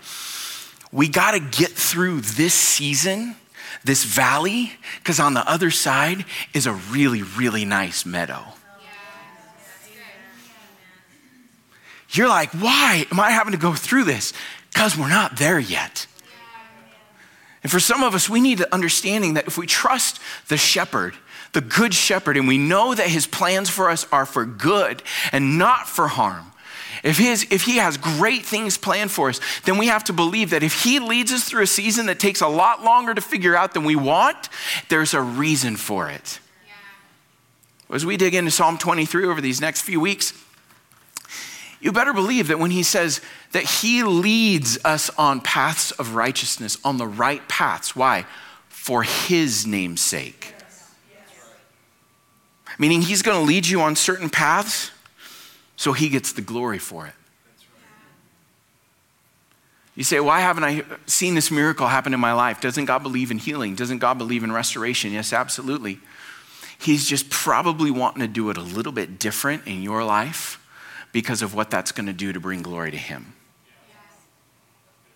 [0.91, 3.35] We got to get through this season
[3.83, 8.43] this valley because on the other side is a really, really nice meadow.
[12.11, 14.33] You're like, why am I having to go through this?
[14.73, 16.07] Because we're not there yet.
[17.61, 21.13] And for some of us, we need the understanding that if we trust the shepherd,
[21.53, 25.57] the good shepherd, and we know that his plans for us are for good and
[25.57, 26.48] not for harm,
[27.03, 30.49] if, his, if he has great things planned for us, then we have to believe
[30.49, 33.55] that if he leads us through a season that takes a lot longer to figure
[33.55, 34.49] out than we want,
[34.89, 36.39] there's a reason for it.
[36.67, 37.95] Yeah.
[37.95, 40.33] As we dig into Psalm 23 over these next few weeks,
[41.79, 43.21] you better believe that when he says
[43.53, 48.25] that he leads us on paths of righteousness, on the right paths, why?
[48.67, 50.53] For his name's sake.
[52.77, 54.91] Meaning he's going to lead you on certain paths
[55.79, 57.13] so he gets the glory for it.
[59.95, 62.59] You say, Why haven't I seen this miracle happen in my life?
[62.59, 63.75] Doesn't God believe in healing?
[63.75, 65.13] Doesn't God believe in restoration?
[65.13, 65.99] Yes, absolutely.
[66.77, 70.61] He's just probably wanting to do it a little bit different in your life
[71.13, 73.33] because of what that's going to do to bring glory to Him.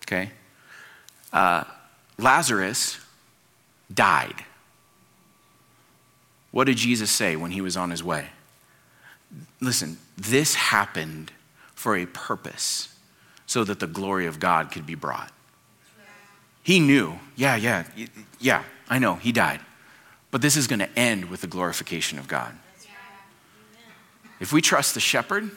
[0.03, 0.31] Okay?
[1.33, 1.65] Uh,
[2.17, 3.01] Lazarus
[3.93, 4.45] died.
[6.51, 8.27] What did Jesus say when he was on his way?
[9.61, 11.31] Listen, this happened
[11.73, 12.95] for a purpose
[13.45, 15.31] so that the glory of God could be brought.
[16.63, 17.83] He knew, yeah, yeah,
[18.39, 19.59] yeah, I know, he died.
[20.31, 22.53] But this is going to end with the glorification of God.
[24.39, 25.51] If we trust the shepherd,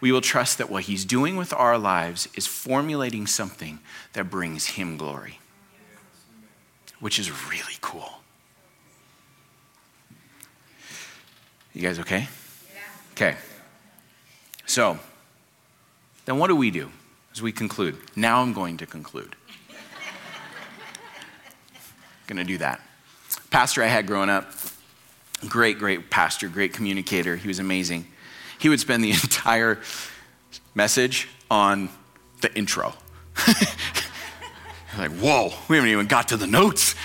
[0.00, 3.78] we will trust that what he's doing with our lives is formulating something
[4.12, 5.38] that brings him glory,
[7.00, 8.20] which is really cool.
[11.72, 12.28] You guys okay?
[13.14, 13.36] Okay.
[14.66, 14.98] So,
[16.24, 16.90] then what do we do
[17.32, 17.96] as we conclude?
[18.16, 19.36] Now I'm going to conclude.
[22.26, 22.80] going to do that.
[23.50, 24.50] Pastor I had growing up,
[25.48, 27.36] great, great pastor, great communicator.
[27.36, 28.04] He was amazing.
[28.58, 29.78] He would spend the entire
[30.74, 31.90] message on
[32.40, 32.94] the intro.
[34.98, 36.96] like, whoa, we haven't even got to the notes.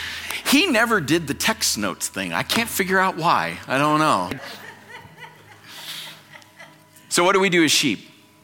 [0.47, 2.33] He never did the text notes thing.
[2.33, 3.59] I can't figure out why.
[3.67, 4.31] I don't know.
[7.19, 7.99] So, what do we do as sheep?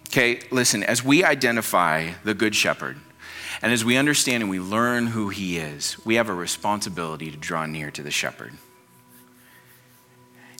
[0.09, 2.97] Okay, listen, as we identify the Good Shepherd,
[3.61, 7.37] and as we understand and we learn who he is, we have a responsibility to
[7.37, 8.51] draw near to the shepherd.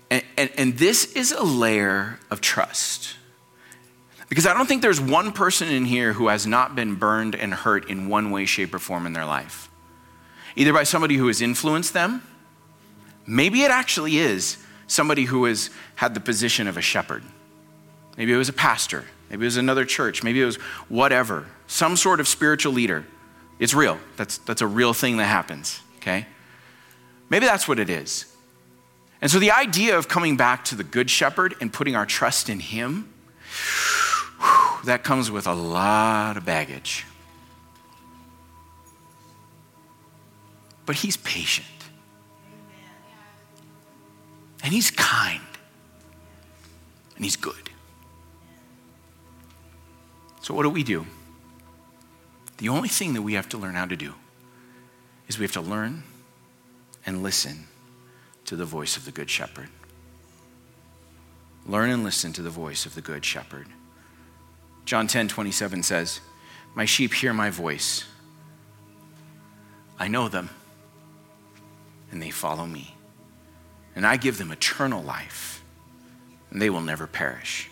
[0.09, 3.18] And, and, and, this is a layer of trust.
[4.30, 7.53] Because I don't think there's one person in here who has not been burned and
[7.53, 9.70] hurt in one way, shape, or form in their life.
[10.55, 12.24] Either by somebody who has influenced them,
[13.28, 14.57] maybe it actually is
[14.88, 17.22] somebody who has had the position of a shepherd.
[18.18, 19.05] Maybe it was a pastor.
[19.30, 20.24] Maybe it was another church.
[20.24, 20.55] Maybe it was
[20.88, 21.47] whatever.
[21.68, 23.05] Some sort of spiritual leader.
[23.59, 23.99] It's real.
[24.18, 26.28] That's, that's a real thing that happens, okay?
[27.30, 28.26] Maybe that's what it is.
[29.22, 32.49] And so the idea of coming back to the Good Shepherd and putting our trust
[32.49, 33.11] in Him,
[34.39, 37.05] whew, that comes with a lot of baggage.
[40.86, 41.66] But He's patient.
[44.63, 45.41] And He's kind.
[47.16, 47.70] And He's good.
[50.46, 51.08] So, what do we do?
[52.58, 54.14] The only thing that we have to learn how to do
[55.28, 56.04] is we have to learn
[57.04, 57.66] and listen
[58.46, 59.70] to the voice of the Good Shepherd.
[61.66, 63.66] Learn and listen to the voice of the Good Shepherd.
[64.86, 66.22] John 10 27 says,
[66.76, 68.06] My sheep hear my voice.
[69.98, 70.52] I know them,
[72.12, 72.96] and they follow me.
[73.96, 75.64] And I give them eternal life,
[76.52, 77.68] and they will never perish.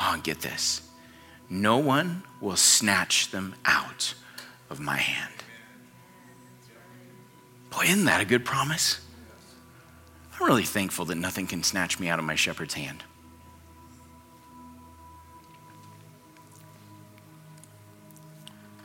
[0.00, 0.87] Oh, get this
[1.50, 4.14] no one will snatch them out
[4.70, 5.32] of my hand.
[7.70, 9.00] Boy, isn't that a good promise?
[10.32, 13.02] I'm really thankful that nothing can snatch me out of my shepherd's hand.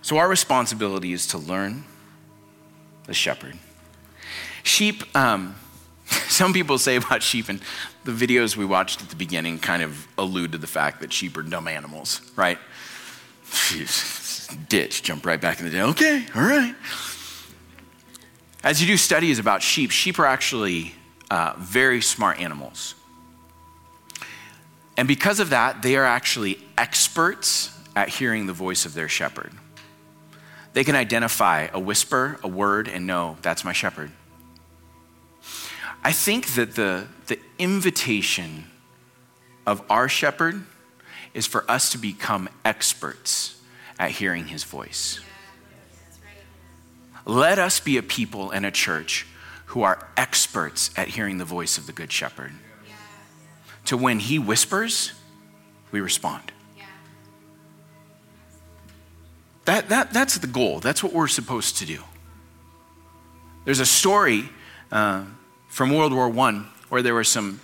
[0.01, 1.85] So, our responsibility is to learn
[3.05, 3.57] the shepherd.
[4.61, 5.55] Sheep, um,
[6.33, 7.61] some people say about sheep, and
[8.03, 11.37] the videos we watched at the beginning kind of allude to the fact that sheep
[11.37, 12.57] are dumb animals, right?
[14.69, 15.81] Ditch, jump right back in the day.
[15.81, 16.75] Okay, all right.
[18.63, 20.95] As you do studies about sheep, sheep are actually
[21.29, 22.95] uh, very smart animals.
[24.95, 29.51] And because of that, they are actually experts at hearing the voice of their shepherd.
[30.73, 34.11] They can identify a whisper, a word, and know that's my shepherd.
[36.03, 38.65] I think that the, the invitation
[39.65, 40.65] of our shepherd
[41.33, 43.61] is for us to become experts
[43.97, 45.19] at hearing his voice.
[47.25, 49.25] Let us be a people and a church
[49.67, 52.51] who are experts at hearing the voice of the Good Shepherd.
[53.85, 55.13] To when he whispers,
[55.91, 56.51] we respond.
[59.65, 60.79] That, that, that's the goal.
[60.79, 62.03] That's what we're supposed to do.
[63.63, 64.49] There's a story.
[64.91, 65.23] Uh,
[65.73, 67.59] from World War I, where there were some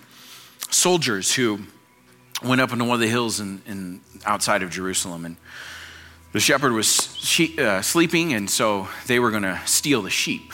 [0.72, 1.60] soldiers who
[2.44, 5.38] went up into one of the hills in, in outside of Jerusalem, and
[6.32, 10.54] the shepherd was she, uh, sleeping, and so they were going to steal the sheep.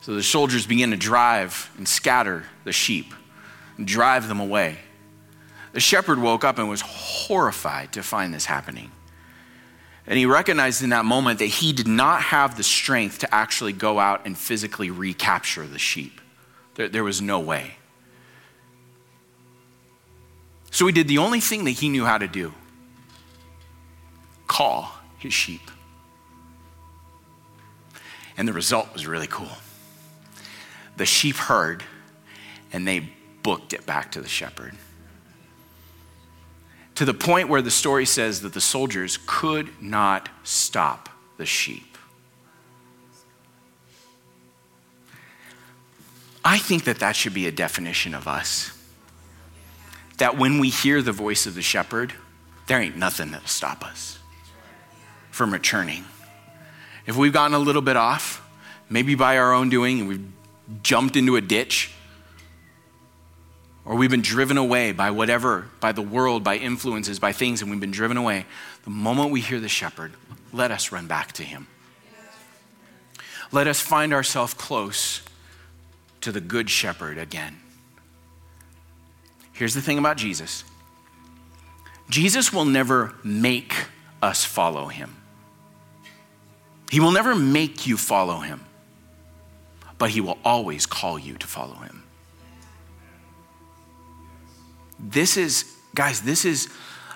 [0.00, 3.14] So the soldiers began to drive and scatter the sheep,
[3.76, 4.78] and drive them away.
[5.72, 8.90] The shepherd woke up and was horrified to find this happening.
[10.04, 13.72] And he recognized in that moment that he did not have the strength to actually
[13.72, 16.20] go out and physically recapture the sheep.
[16.76, 17.76] There, there was no way.
[20.70, 22.52] So he did the only thing that he knew how to do
[24.46, 25.70] call his sheep.
[28.36, 29.50] And the result was really cool.
[30.96, 31.82] The sheep heard
[32.72, 33.08] and they
[33.42, 34.74] booked it back to the shepherd.
[36.96, 41.95] To the point where the story says that the soldiers could not stop the sheep.
[46.46, 48.70] I think that that should be a definition of us.
[50.18, 52.12] That when we hear the voice of the shepherd,
[52.68, 54.20] there ain't nothing that'll stop us
[55.32, 56.04] from returning.
[57.04, 58.48] If we've gotten a little bit off,
[58.88, 60.24] maybe by our own doing, and we've
[60.84, 61.90] jumped into a ditch,
[63.84, 67.72] or we've been driven away by whatever, by the world, by influences, by things, and
[67.72, 68.46] we've been driven away,
[68.84, 70.12] the moment we hear the shepherd,
[70.52, 71.66] let us run back to him.
[73.50, 75.22] Let us find ourselves close
[76.20, 77.56] to the Good Shepherd again.
[79.52, 80.64] Here's the thing about Jesus
[82.08, 83.74] Jesus will never make
[84.22, 85.16] us follow him.
[86.90, 88.64] He will never make you follow him,
[89.98, 92.04] but he will always call you to follow him.
[94.98, 95.64] This is,
[95.94, 96.68] guys, this is,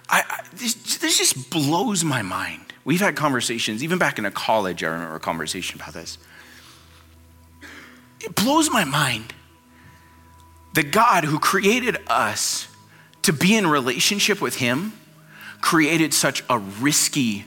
[0.09, 2.61] I, I this, this just blows my mind.
[2.85, 6.19] We've had conversations, even back in a college, I remember a conversation about this.
[8.21, 9.33] It blows my mind
[10.73, 12.69] the God who created us
[13.23, 14.93] to be in relationship with Him
[15.61, 17.45] created such a risky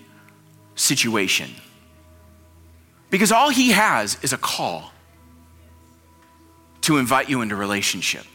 [0.76, 1.50] situation.
[3.10, 4.92] Because all He has is a call
[6.82, 8.26] to invite you into relationship.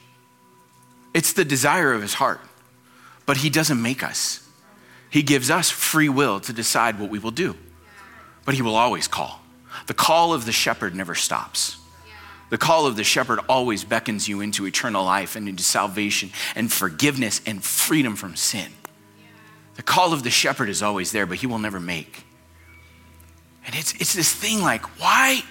[1.12, 2.40] It's the desire of His heart,
[3.26, 4.46] but He doesn't make us.
[5.10, 7.56] He gives us free will to decide what we will do,
[8.44, 9.42] but He will always call.
[9.86, 11.76] The call of the shepherd never stops.
[12.50, 16.72] The call of the shepherd always beckons you into eternal life and into salvation and
[16.72, 18.72] forgiveness and freedom from sin.
[19.74, 22.24] The call of the shepherd is always there, but he will never make.
[23.66, 25.42] And it's, it's this thing like, why,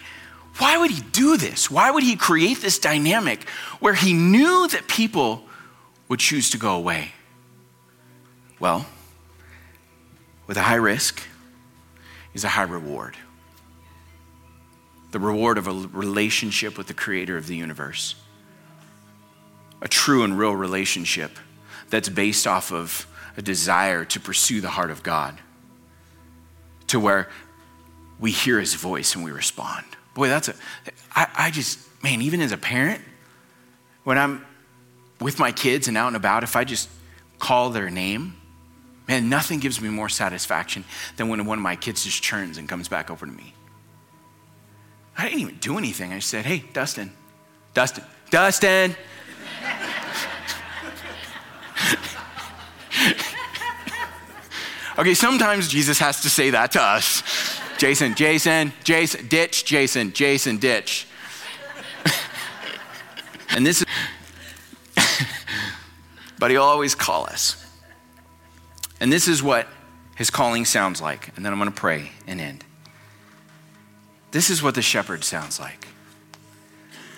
[0.58, 1.70] why would he do this?
[1.70, 3.48] Why would he create this dynamic
[3.80, 5.44] where he knew that people
[6.10, 7.12] would choose to go away?
[8.60, 8.88] Well,
[10.48, 11.22] with a high risk
[12.34, 13.16] is a high reward
[15.18, 18.14] the reward of a relationship with the creator of the universe.
[19.82, 21.32] A true and real relationship
[21.90, 25.40] that's based off of a desire to pursue the heart of God,
[26.88, 27.30] to where
[28.20, 29.88] we hear his voice and we respond.
[30.14, 30.54] Boy, that's a,
[31.16, 33.02] I, I just, man, even as a parent,
[34.04, 34.46] when I'm
[35.20, 36.90] with my kids and out and about, if I just
[37.40, 38.36] call their name,
[39.08, 40.84] man, nothing gives me more satisfaction
[41.16, 43.56] than when one of my kids just turns and comes back over to me.
[45.18, 46.14] I didn't even do anything.
[46.14, 47.12] I said, hey, Dustin,
[47.74, 48.96] Dustin, Dustin.
[55.00, 57.24] okay, sometimes Jesus has to say that to us.
[57.78, 61.08] Jason, Jason, Jason, ditch, Jason, Jason, ditch.
[63.50, 63.88] and this is,
[66.40, 67.64] but he'll always call us.
[69.00, 69.68] And this is what
[70.16, 71.36] his calling sounds like.
[71.36, 72.64] And then I'm going to pray and end.
[74.38, 75.88] This is what the shepherd sounds like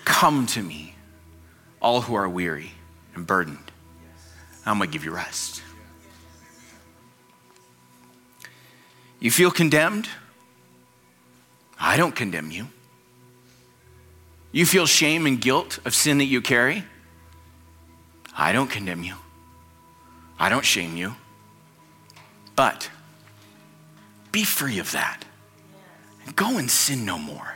[0.06, 0.94] Come to me,
[1.82, 2.72] all who are weary
[3.14, 3.70] and burdened.
[4.64, 5.62] I'm going to give you rest.
[9.18, 10.08] You feel condemned?
[11.78, 12.68] I don't condemn you.
[14.50, 16.84] You feel shame and guilt of sin that you carry?
[18.34, 19.16] I don't condemn you.
[20.38, 21.16] I don't shame you.
[22.56, 22.88] But
[24.32, 25.26] be free of that.
[26.36, 27.54] Go and sin no more.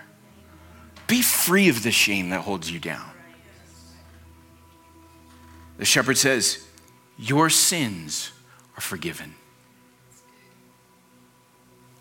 [1.06, 3.10] Be free of the shame that holds you down.
[5.76, 6.64] The shepherd says,
[7.18, 8.32] Your sins
[8.76, 9.34] are forgiven.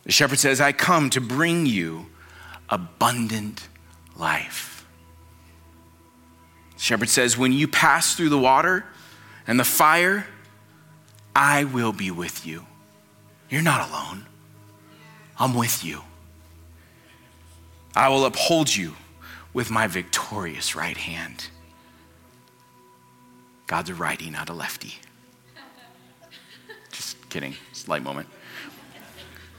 [0.03, 2.07] The shepherd says, I come to bring you
[2.69, 3.67] abundant
[4.15, 4.85] life.
[6.75, 8.85] The shepherd says, When you pass through the water
[9.47, 10.27] and the fire,
[11.35, 12.65] I will be with you.
[13.49, 14.25] You're not alone,
[15.37, 16.01] I'm with you.
[17.95, 18.95] I will uphold you
[19.53, 21.47] with my victorious right hand.
[23.67, 24.95] God's a righty, not a lefty.
[26.91, 27.55] Just kidding.
[27.71, 28.27] It's a light moment.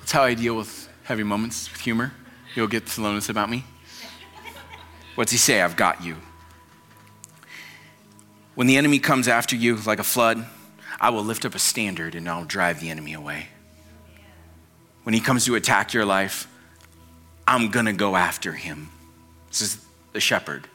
[0.01, 2.13] That's how I deal with heavy moments with humor.
[2.55, 3.65] You'll get the slowness about me.
[5.15, 5.63] What's he say?
[5.63, 6.17] I've got you.
[8.55, 10.45] When the enemy comes after you like a flood,
[11.01, 13.49] I will lift up a standard and I'll drive the enemy away.
[15.05, 16.49] When he comes to attack your life,
[17.47, 18.91] I'm going to go after him.
[19.49, 20.67] This is the shepherd.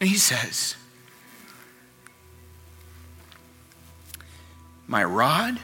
[0.00, 0.76] And he says,
[4.86, 5.58] My rod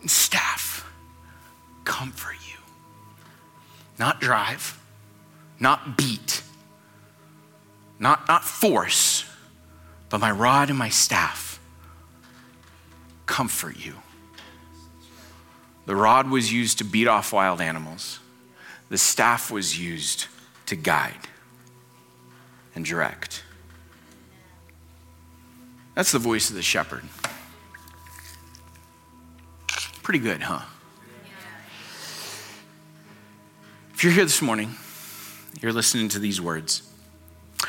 [0.00, 0.86] and staff
[1.84, 2.58] comfort you.
[3.98, 4.78] Not drive,
[5.58, 6.42] not beat,
[7.98, 9.24] not, not force,
[10.10, 11.58] but my rod and my staff
[13.26, 13.94] comfort you.
[15.86, 18.20] The rod was used to beat off wild animals,
[18.88, 20.26] the staff was used
[20.66, 21.28] to guide
[22.74, 23.42] and direct.
[25.94, 27.04] That's the voice of the shepherd.
[30.02, 30.62] Pretty good, huh?
[33.94, 34.74] If you're here this morning,
[35.62, 36.82] you're listening to these words.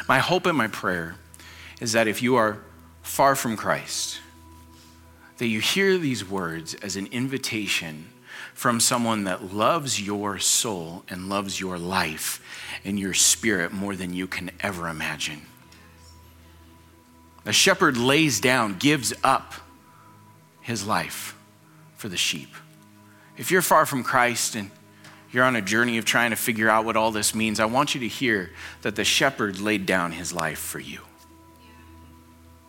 [0.08, 1.16] My hope and my prayer
[1.80, 2.58] is that if you are
[3.04, 4.20] far from Christ,
[5.38, 8.10] that you hear these words as an invitation
[8.54, 12.42] from someone that loves your soul and loves your life
[12.86, 15.42] and your spirit more than you can ever imagine.
[17.46, 19.54] A shepherd lays down, gives up
[20.62, 21.36] his life
[21.96, 22.50] for the sheep.
[23.38, 24.72] If you're far from Christ and
[25.32, 27.94] you're on a journey of trying to figure out what all this means, I want
[27.94, 28.52] you to hear
[28.84, 31.02] that the shepherd laid down his life for you,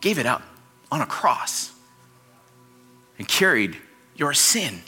[0.01, 0.43] gave it up
[0.91, 1.71] on a cross,
[3.17, 3.77] and carried
[4.15, 4.81] your sin,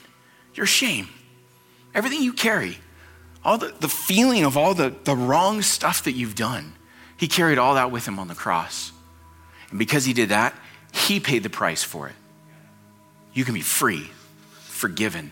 [0.53, 1.07] your shame,
[1.93, 2.77] everything you carry,
[3.43, 6.73] all the, the feeling of all the, the wrong stuff that you've done.
[7.17, 8.91] He carried all that with him on the cross.
[9.69, 10.55] And because he did that,
[10.91, 12.15] he paid the price for it.
[13.33, 14.09] You can be free,
[14.51, 15.31] forgiven,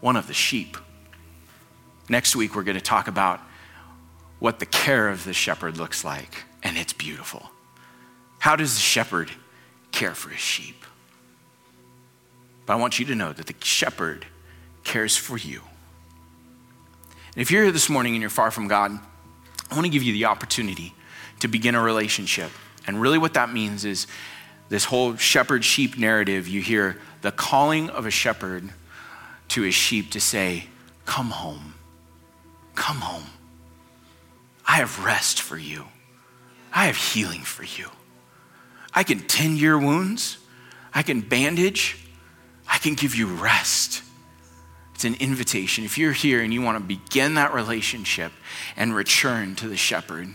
[0.00, 0.76] one of the sheep.
[2.08, 3.40] Next week, we're going to talk about
[4.38, 7.50] what the care of the shepherd looks like, and it's beautiful.
[8.38, 9.30] How does the shepherd
[9.90, 10.84] care for his sheep?
[12.66, 14.26] But I want you to know that the shepherd
[14.84, 15.60] cares for you.
[17.34, 18.92] And if you're here this morning and you're far from God,
[19.70, 20.94] I want to give you the opportunity
[21.40, 22.50] to begin a relationship.
[22.86, 24.06] And really, what that means is
[24.68, 26.48] this whole shepherd sheep narrative.
[26.48, 28.70] You hear the calling of a shepherd
[29.48, 30.68] to his sheep to say,
[31.06, 31.74] Come home.
[32.74, 33.26] Come home.
[34.66, 35.84] I have rest for you.
[36.72, 37.88] I have healing for you.
[38.94, 40.38] I can tend your wounds.
[40.94, 42.03] I can bandage.
[42.68, 44.02] I can give you rest.
[44.94, 45.84] It's an invitation.
[45.84, 48.32] If you're here and you want to begin that relationship
[48.76, 50.28] and return to the shepherd,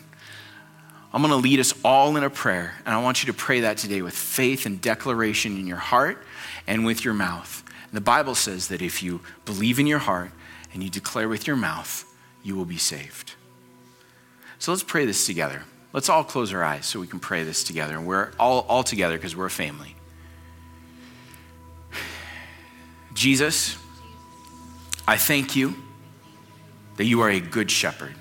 [1.11, 2.75] I'm going to lead us all in a prayer.
[2.85, 6.23] And I want you to pray that today with faith and declaration in your heart
[6.67, 7.63] and with your mouth.
[7.85, 10.31] And the Bible says that if you believe in your heart
[10.73, 12.05] and you declare with your mouth,
[12.43, 13.33] you will be saved.
[14.59, 15.63] So let's pray this together.
[15.93, 17.95] Let's all close our eyes so we can pray this together.
[17.95, 19.95] And we're all, all together because we're a family.
[23.19, 23.77] Jesus,
[25.05, 25.75] I thank you
[26.95, 28.15] that you are a good shepherd,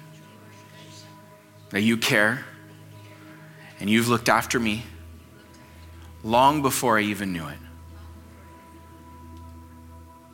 [1.71, 2.45] that you care,
[3.79, 4.83] and you've looked after me
[6.25, 7.59] long before I even knew it.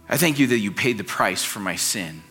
[0.09, 2.23] I thank you that you paid the price for my sin.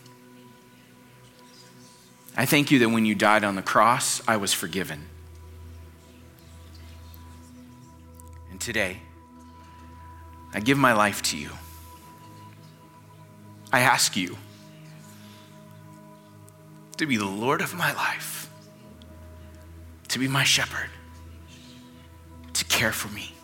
[2.36, 5.06] I thank you that when you died on the cross, I was forgiven.
[8.50, 8.96] And today,
[10.52, 11.50] I give my life to you.
[13.74, 14.38] I ask you
[16.96, 18.48] to be the Lord of my life,
[20.06, 20.90] to be my shepherd,
[22.52, 23.34] to care for me.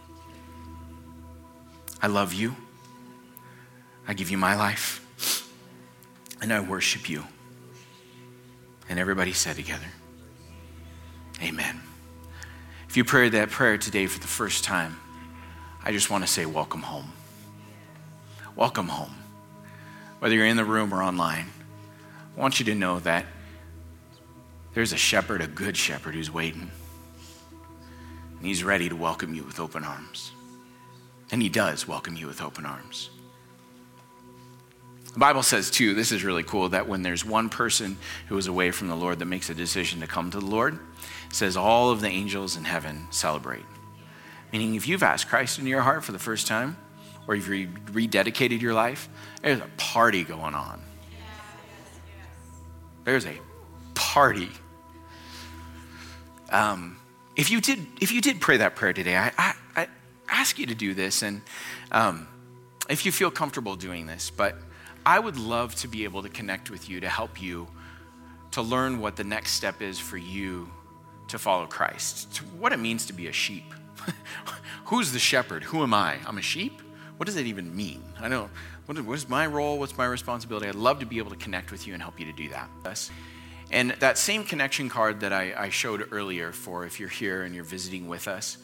[2.01, 2.55] I love you.
[4.07, 5.51] I give you my life,
[6.41, 7.25] and I worship you.
[8.89, 9.91] And everybody said together,
[11.43, 11.81] Amen.
[12.89, 14.97] If you prayed that prayer today for the first time,
[15.83, 17.11] I just want to say, Welcome home.
[18.55, 19.20] Welcome home.
[20.21, 21.47] Whether you're in the room or online,
[22.37, 23.25] I want you to know that
[24.75, 26.71] there's a shepherd, a good shepherd, who's waiting.
[28.37, 30.33] And he's ready to welcome you with open arms.
[31.33, 33.09] And he does welcome you with open arms.
[35.15, 37.97] The Bible says, too, this is really cool, that when there's one person
[38.29, 40.79] who is away from the Lord that makes a decision to come to the Lord,
[41.33, 43.65] says all of the angels in heaven celebrate.
[44.53, 46.77] Meaning, if you've asked Christ into your heart for the first time,
[47.31, 49.09] or if you rededicated your life,
[49.41, 50.83] there's a party going on.
[53.05, 53.39] There's a
[53.95, 54.49] party.
[56.51, 56.99] Um,
[57.37, 59.87] if you did, if you did pray that prayer today, I, I, I
[60.29, 61.43] ask you to do this, and
[61.93, 62.27] um,
[62.89, 64.57] if you feel comfortable doing this, but
[65.07, 67.69] I would love to be able to connect with you to help you
[68.51, 70.69] to learn what the next step is for you
[71.29, 73.73] to follow Christ, to what it means to be a sheep.
[74.87, 75.63] Who's the shepherd?
[75.63, 76.17] Who am I?
[76.27, 76.83] I'm a sheep?
[77.21, 78.03] What does that even mean?
[78.19, 78.49] I know.
[78.87, 79.79] What is my role?
[79.79, 80.69] What's my responsibility?
[80.69, 82.71] I'd love to be able to connect with you and help you to do that.
[83.71, 87.55] And that same connection card that I, I showed earlier for if you're here and
[87.55, 88.57] you're visiting with us,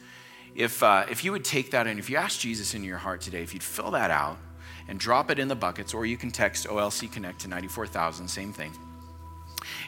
[0.55, 3.21] if, uh, if you would take that and if you ask Jesus in your heart
[3.21, 4.39] today, if you'd fill that out,
[4.87, 8.53] and drop it in the buckets, or you can text OLC Connect to 94,000, same
[8.53, 8.71] thing.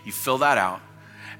[0.06, 0.82] You fill that out,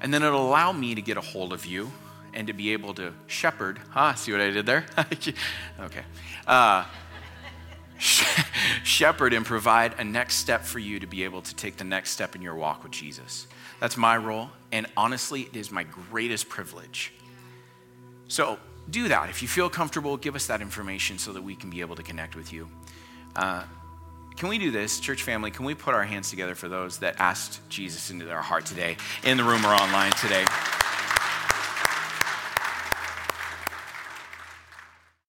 [0.00, 1.92] and then it'll allow me to get a hold of you
[2.34, 3.78] and to be able to shepherd.
[3.90, 4.14] Huh?
[4.14, 4.84] See what I did there?
[5.80, 6.02] okay.
[6.44, 6.86] Uh,
[8.84, 12.10] shepherd and provide a next step for you to be able to take the next
[12.10, 13.46] step in your walk with Jesus.
[13.78, 17.12] That's my role, and honestly, it is my greatest privilege.
[18.28, 19.30] So do that.
[19.30, 22.02] If you feel comfortable, give us that information so that we can be able to
[22.02, 22.68] connect with you.
[23.36, 23.64] Uh,
[24.36, 25.50] can we do this, church family?
[25.50, 28.96] Can we put our hands together for those that asked Jesus into their heart today,
[29.22, 30.44] in the room or online today?